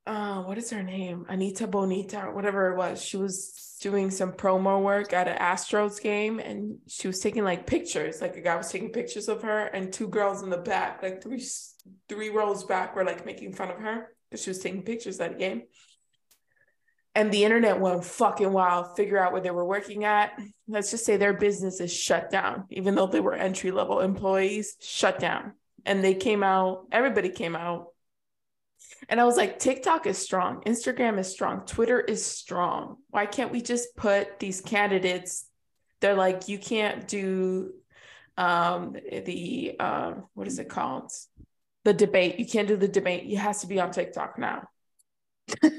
[0.09, 1.25] uh what is her name?
[1.29, 3.03] Anita Bonita or whatever it was.
[3.03, 7.67] She was doing some promo work at an Astros game and she was taking like
[7.67, 8.19] pictures.
[8.19, 11.21] Like a guy was taking pictures of her and two girls in the back, like
[11.21, 11.43] three
[12.09, 15.33] three rows back were like making fun of her because she was taking pictures at
[15.33, 15.61] a game
[17.15, 20.31] and the internet went fucking wild figure out where they were working at
[20.67, 24.75] let's just say their business is shut down even though they were entry level employees
[24.79, 25.53] shut down
[25.85, 27.87] and they came out everybody came out
[29.07, 30.61] and i was like tiktok is strong.
[30.65, 31.65] Instagram is strong.
[31.65, 32.97] Twitter is strong.
[33.09, 35.45] Why can't we just put these candidates?
[36.01, 37.71] They're like you can't do
[38.37, 41.11] um the uh, what is it called?
[41.85, 42.39] The debate.
[42.39, 43.23] You can't do the debate.
[43.31, 44.67] It has to be on tiktok now.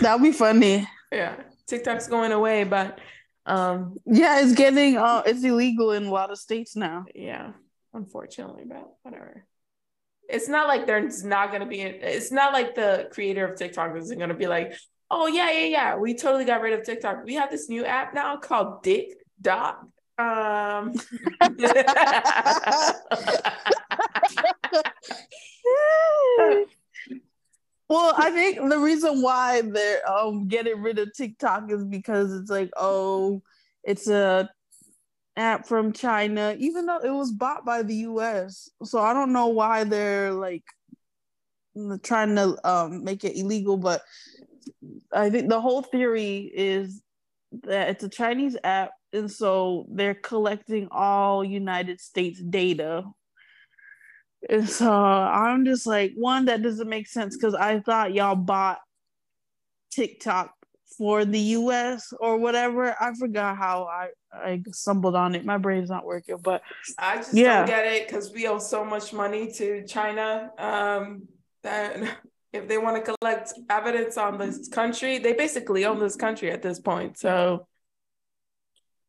[0.00, 0.86] That'll be funny.
[1.12, 1.36] yeah.
[1.68, 2.98] Tiktok's going away but
[3.44, 7.04] um Yeah, it's getting uh it's illegal in a lot of states now.
[7.14, 7.52] yeah
[7.92, 9.44] unfortunately but whatever
[10.28, 13.96] it's not like there's not going to be it's not like the creator of tiktok
[13.96, 14.72] isn't going to be like
[15.10, 17.24] oh yeah yeah yeah we totally got rid of tiktok.
[17.24, 19.08] We have this new app now called dick
[19.40, 19.80] dot
[20.18, 20.94] um.
[27.88, 32.50] Well, I think the reason why they're um getting rid of TikTok is because it's
[32.50, 33.42] like, oh,
[33.84, 34.50] it's a
[35.36, 38.70] app from China, even though it was bought by the US.
[38.84, 40.64] So I don't know why they're like
[42.02, 44.02] trying to um make it illegal, but
[45.12, 47.02] I think the whole theory is
[47.64, 53.04] that it's a Chinese app, and so they're collecting all United States data
[54.48, 58.78] and so I'm just like, one, that doesn't make sense because I thought y'all bought
[59.90, 60.52] TikTok
[60.96, 62.94] for the US or whatever.
[63.00, 65.44] I forgot how I, I stumbled on it.
[65.44, 66.62] My brain's not working, but
[66.98, 67.58] i just Yeah.
[67.58, 71.22] don't get it because we owe so much money to china um
[71.62, 72.18] that
[72.52, 76.62] if they want to collect evidence on this country they basically own this country at
[76.62, 77.66] this point so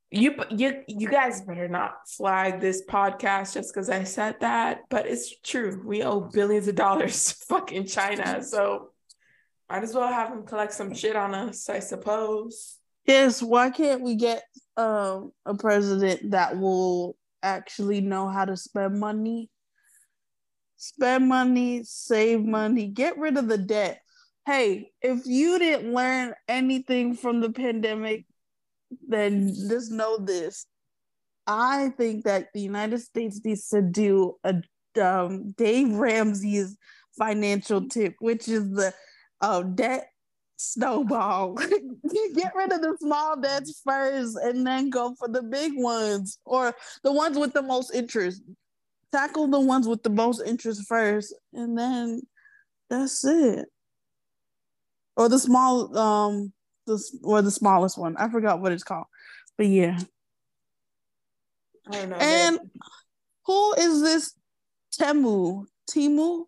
[0.09, 5.05] you you you guys better not flag this podcast just because I said that, but
[5.05, 5.81] it's true.
[5.85, 8.91] We owe billions of dollars to fucking China, so
[9.69, 12.77] might as well have them collect some shit on us, I suppose.
[13.05, 14.43] yes, why can't we get
[14.75, 19.49] um, a president that will actually know how to spend money?
[20.77, 24.01] Spend money, save money, get rid of the debt.
[24.45, 28.25] Hey, if you didn't learn anything from the pandemic,
[29.07, 30.65] then just know this.
[31.45, 34.61] I think that the United States needs to do a
[35.01, 36.77] um, Dave Ramsey's
[37.17, 38.93] financial tip, which is the
[39.41, 40.09] uh, debt
[40.57, 41.53] snowball.
[42.35, 46.73] Get rid of the small debts first and then go for the big ones or
[47.03, 48.41] the ones with the most interest.
[49.11, 52.21] Tackle the ones with the most interest first and then
[52.89, 53.67] that's it.
[55.15, 56.53] Or the small um
[56.85, 58.17] the or the smallest one.
[58.17, 59.05] I forgot what it's called.
[59.57, 59.99] But yeah.
[61.89, 62.17] I don't know.
[62.17, 62.59] And
[63.45, 64.33] who is this
[64.99, 65.65] Temu?
[65.89, 66.45] Timu?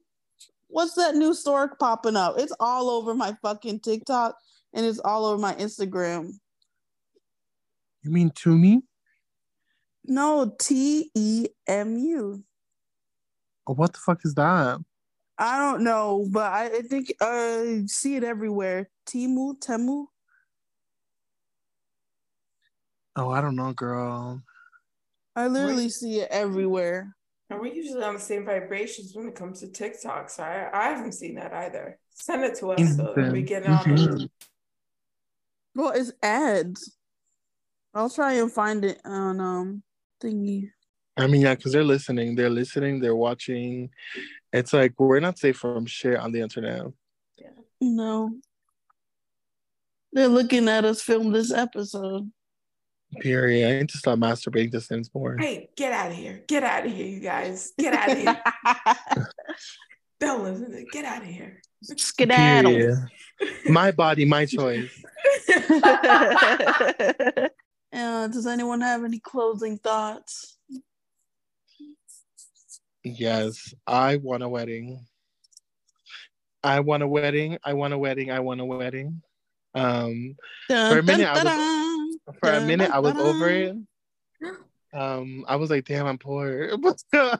[0.69, 2.35] What's that new store popping up?
[2.37, 4.37] It's all over my fucking TikTok
[4.73, 6.33] and it's all over my Instagram.
[8.03, 8.81] You mean Temu?
[10.05, 12.43] No, T E M U.
[13.67, 14.79] Oh, what the fuck is that?
[15.37, 18.89] I don't know, but I, I think uh see it everywhere.
[19.07, 20.05] Timu, Temu.
[23.15, 24.41] Oh, I don't know, girl.
[25.35, 27.15] I literally see it everywhere.
[27.49, 30.89] And we're usually on the same vibrations when it comes to TikTok, so I, I
[30.89, 31.97] haven't seen that either.
[32.13, 34.23] Send it to us so that we get on Mhm.
[34.25, 34.31] it.
[35.73, 36.95] Well, it's ads.
[37.93, 39.83] I'll try and find it on um
[40.21, 40.69] thingy.
[41.17, 42.35] I mean, yeah, because they're listening.
[42.35, 42.99] They're listening.
[42.99, 43.89] They're watching.
[44.53, 46.85] It's like we're not safe from shit on the internet.
[47.37, 47.49] Yeah.
[47.81, 48.31] No.
[50.13, 52.31] They're looking at us film this episode.
[53.21, 53.67] Period.
[53.69, 55.35] I need to stop masturbating to Sims more.
[55.37, 56.43] Hey, get out of here.
[56.47, 57.71] Get out of here, you guys.
[57.77, 58.39] Get out of here.
[60.19, 61.61] Don't listen to Get out of here.
[61.83, 62.71] Skedaddle.
[62.71, 62.97] Period.
[63.67, 64.91] My body, my choice.
[65.53, 67.47] uh,
[68.27, 70.57] does anyone have any closing thoughts?
[73.03, 75.05] Yes, I want a wedding.
[76.61, 77.57] I want a wedding.
[77.63, 78.29] I want a wedding.
[78.29, 79.21] I want a wedding.
[79.73, 80.35] Um,
[80.67, 81.88] Dun, For a minute, dun, I was- dun,
[82.39, 83.75] for a minute, I was over it.
[84.91, 86.75] Um, I was like, damn, I'm poor.
[87.11, 87.39] but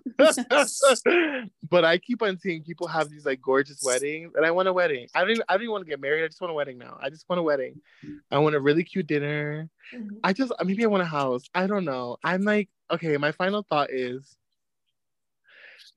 [1.86, 5.08] I keep on seeing people have these like gorgeous weddings, and I want a wedding.
[5.16, 6.24] I don't even, I don't even want to get married.
[6.24, 7.00] I just want a wedding now.
[7.02, 7.82] I just want a wedding.
[8.30, 9.68] I want a really cute dinner.
[10.24, 11.50] I just maybe I want a house.
[11.56, 12.18] I don't know.
[12.24, 14.38] I'm like, okay, my final thought is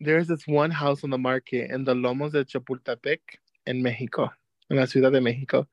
[0.00, 3.18] there's this one house on the market in the Lomas de Chapultepec
[3.66, 4.30] in Mexico,
[4.70, 5.66] in la Ciudad de Mexico,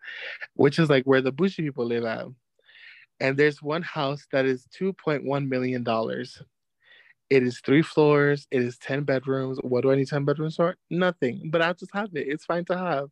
[0.56, 2.26] which is like where the bougie people live at.
[3.20, 5.86] And there's one house that is $2.1 million.
[7.30, 9.60] It is three floors, it is 10 bedrooms.
[9.62, 10.76] What do I need 10 bedrooms for?
[10.90, 12.28] Nothing, but I'll just have it.
[12.28, 13.10] It's fine to have.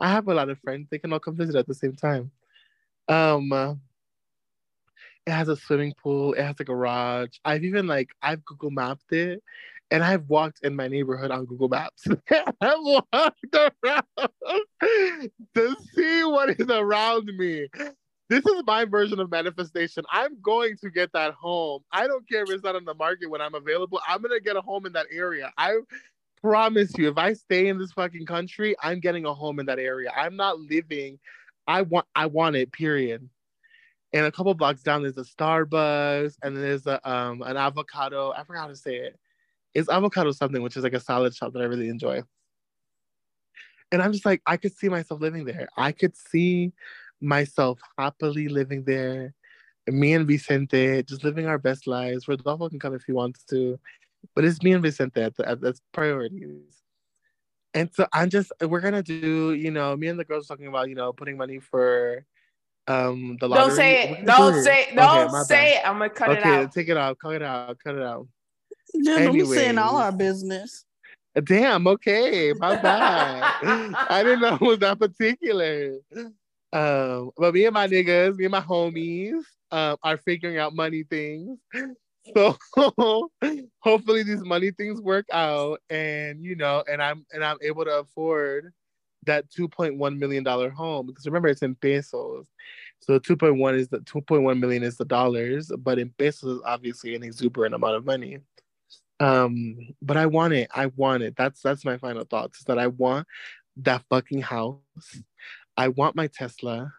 [0.00, 2.30] I have a lot of friends, they can all come visit at the same time.
[3.08, 3.80] Um,
[5.28, 6.32] it has a swimming pool.
[6.32, 7.36] It has a garage.
[7.44, 9.42] I've even like I've Google mapped it,
[9.90, 12.06] and I've walked in my neighborhood on Google Maps.
[12.30, 14.30] I've walked around
[15.54, 17.68] to see what is around me.
[18.28, 20.04] This is my version of manifestation.
[20.12, 21.82] I'm going to get that home.
[21.92, 24.00] I don't care if it's not on the market when I'm available.
[24.06, 25.52] I'm gonna get a home in that area.
[25.56, 25.76] I
[26.42, 29.78] promise you, if I stay in this fucking country, I'm getting a home in that
[29.78, 30.12] area.
[30.14, 31.18] I'm not living.
[31.66, 32.06] I want.
[32.14, 32.70] I want it.
[32.72, 33.28] Period
[34.12, 38.32] and a couple blocks down there's a Starbucks, and there's a um an avocado.
[38.32, 39.18] I forgot how to say it.
[39.74, 42.22] It's avocado something, which is like a salad shop that I really enjoy.
[43.92, 45.68] And I'm just like, I could see myself living there.
[45.76, 46.72] I could see
[47.20, 49.34] myself happily living there.
[49.86, 52.28] Me and Vicente just living our best lives.
[52.28, 53.78] Rodolfo can come if he wants to,
[54.34, 56.82] but it's me and Vicente at the, at, that's priorities.
[57.74, 60.88] And so I'm just, we're gonna do, you know, me and the girls talking about,
[60.88, 62.24] you know, putting money for
[62.86, 63.66] um the lottery.
[63.66, 64.26] Don't say it.
[64.26, 64.96] Don't do say it.
[64.96, 65.84] Don't my say bad.
[65.84, 65.88] it.
[65.88, 66.46] I'm gonna cut it out.
[66.46, 66.72] okay, out.
[66.72, 67.18] take it out.
[67.18, 67.78] Cut it out.
[67.84, 68.26] Cut it out.
[68.94, 70.84] Yeah, don't be saying all our business.
[71.44, 71.86] Damn.
[71.86, 72.52] Okay.
[72.54, 73.42] My bad.
[74.10, 75.98] I didn't know it was that particular.
[76.72, 81.04] Um, but me and my niggas, me and my homies, um, are figuring out money
[81.04, 81.58] things.
[82.36, 82.58] So
[83.80, 88.00] hopefully these money things work out, and you know, and I'm and I'm able to
[88.00, 88.72] afford
[89.24, 92.46] that 2.1 million dollar home because remember it's in pesos.
[93.00, 97.22] So 2.1 is the 2.1 million is the dollars, but in pesos is obviously an
[97.22, 98.40] exuberant amount of money.
[99.20, 100.70] Um, but I want it.
[100.74, 101.34] I want it.
[101.36, 102.58] That's that's my final thoughts.
[102.58, 103.26] Is that I want
[103.78, 104.80] that fucking house.
[105.78, 106.92] I want my Tesla,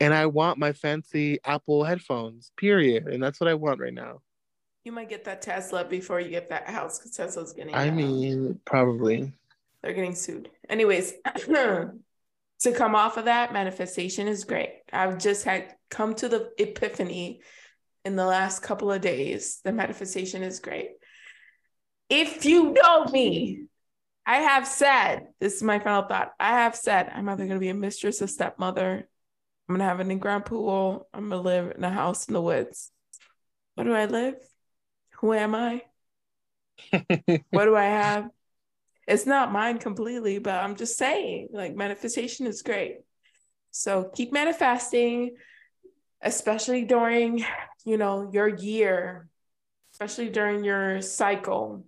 [0.00, 2.50] and I want my fancy Apple headphones.
[2.56, 3.06] Period.
[3.06, 4.20] And that's what I want right now.
[4.82, 7.72] You might get that Tesla before you get that house because Tesla's getting.
[7.72, 9.32] I uh, mean, probably.
[9.80, 10.50] they're getting sued.
[10.68, 11.14] Anyways,
[11.46, 11.92] to
[12.74, 14.70] come off of that, manifestation is great.
[14.92, 17.42] I've just had come to the epiphany
[18.04, 19.60] in the last couple of days.
[19.62, 20.90] The manifestation is great.
[22.10, 23.66] If you know me,
[24.26, 26.32] I have said, this is my final thought.
[26.40, 29.08] I have said I'm either going to be a mistress, a stepmother.
[29.68, 31.08] I'm going to have an in-ground pool.
[31.12, 32.90] I'm going to live in a house in the woods.
[33.74, 34.36] Where do I live?
[35.20, 35.82] Who am I?
[37.50, 38.28] what do I have?
[39.06, 42.98] It's not mine completely, but I'm just saying, like, manifestation is great.
[43.70, 45.36] So keep manifesting,
[46.22, 47.44] especially during,
[47.84, 49.28] you know, your year,
[49.92, 51.84] especially during your cycle.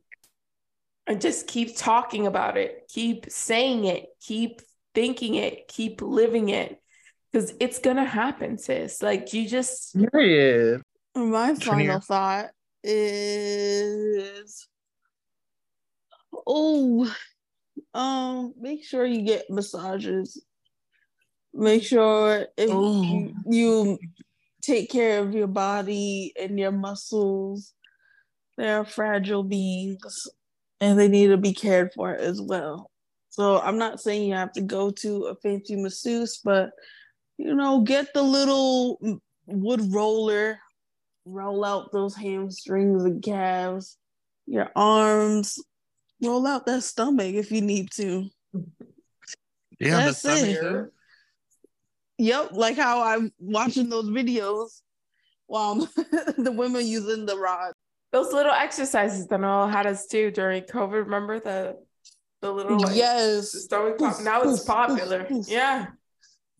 [1.06, 4.60] And just keep talking about it, keep saying it, keep
[4.94, 6.80] thinking it, keep living it.
[7.30, 9.02] Because it's gonna happen, sis.
[9.02, 10.82] Like you just Period.
[11.14, 12.04] My final Trinier.
[12.04, 12.46] thought
[12.82, 14.66] is
[16.46, 17.12] oh
[17.94, 20.44] um, make sure you get massages.
[21.54, 23.98] Make sure if you, you
[24.60, 27.72] take care of your body and your muscles.
[28.58, 30.28] They're fragile beings
[30.80, 32.90] and they need to be cared for as well.
[33.30, 36.70] So I'm not saying you have to go to a fancy masseuse, but
[37.38, 38.98] you know, get the little
[39.46, 40.58] wood roller,
[41.24, 43.98] roll out those hamstrings and calves,
[44.46, 45.58] your arms,
[46.22, 48.28] roll out that stomach if you need to.
[49.78, 50.56] Yeah, That's the it.
[50.56, 50.90] stomach.
[52.16, 54.80] Yep, like how I'm watching those videos
[55.46, 55.74] while
[56.38, 57.74] the women using the rod.
[58.12, 61.04] Those little exercises that all had us do during COVID.
[61.04, 61.76] Remember the
[62.40, 63.52] the little like, yes.
[63.52, 64.20] the stomach pop.
[64.22, 65.26] Now it's popular.
[65.46, 65.86] Yeah,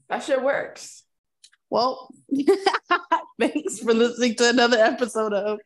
[0.08, 1.04] that shit works.
[1.70, 2.08] Well,
[3.40, 5.58] thanks for listening to another episode of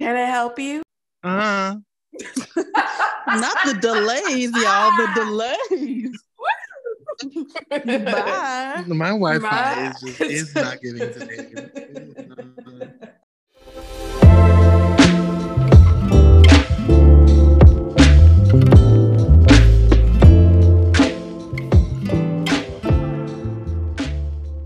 [0.00, 0.82] Can I help you?
[1.22, 1.76] Uh-huh.
[3.26, 6.23] not the delays, y'all, the delays.
[7.70, 8.84] Bye.
[8.88, 9.92] My Wi-Fi Bye.
[9.94, 13.08] is just, it's not getting to me.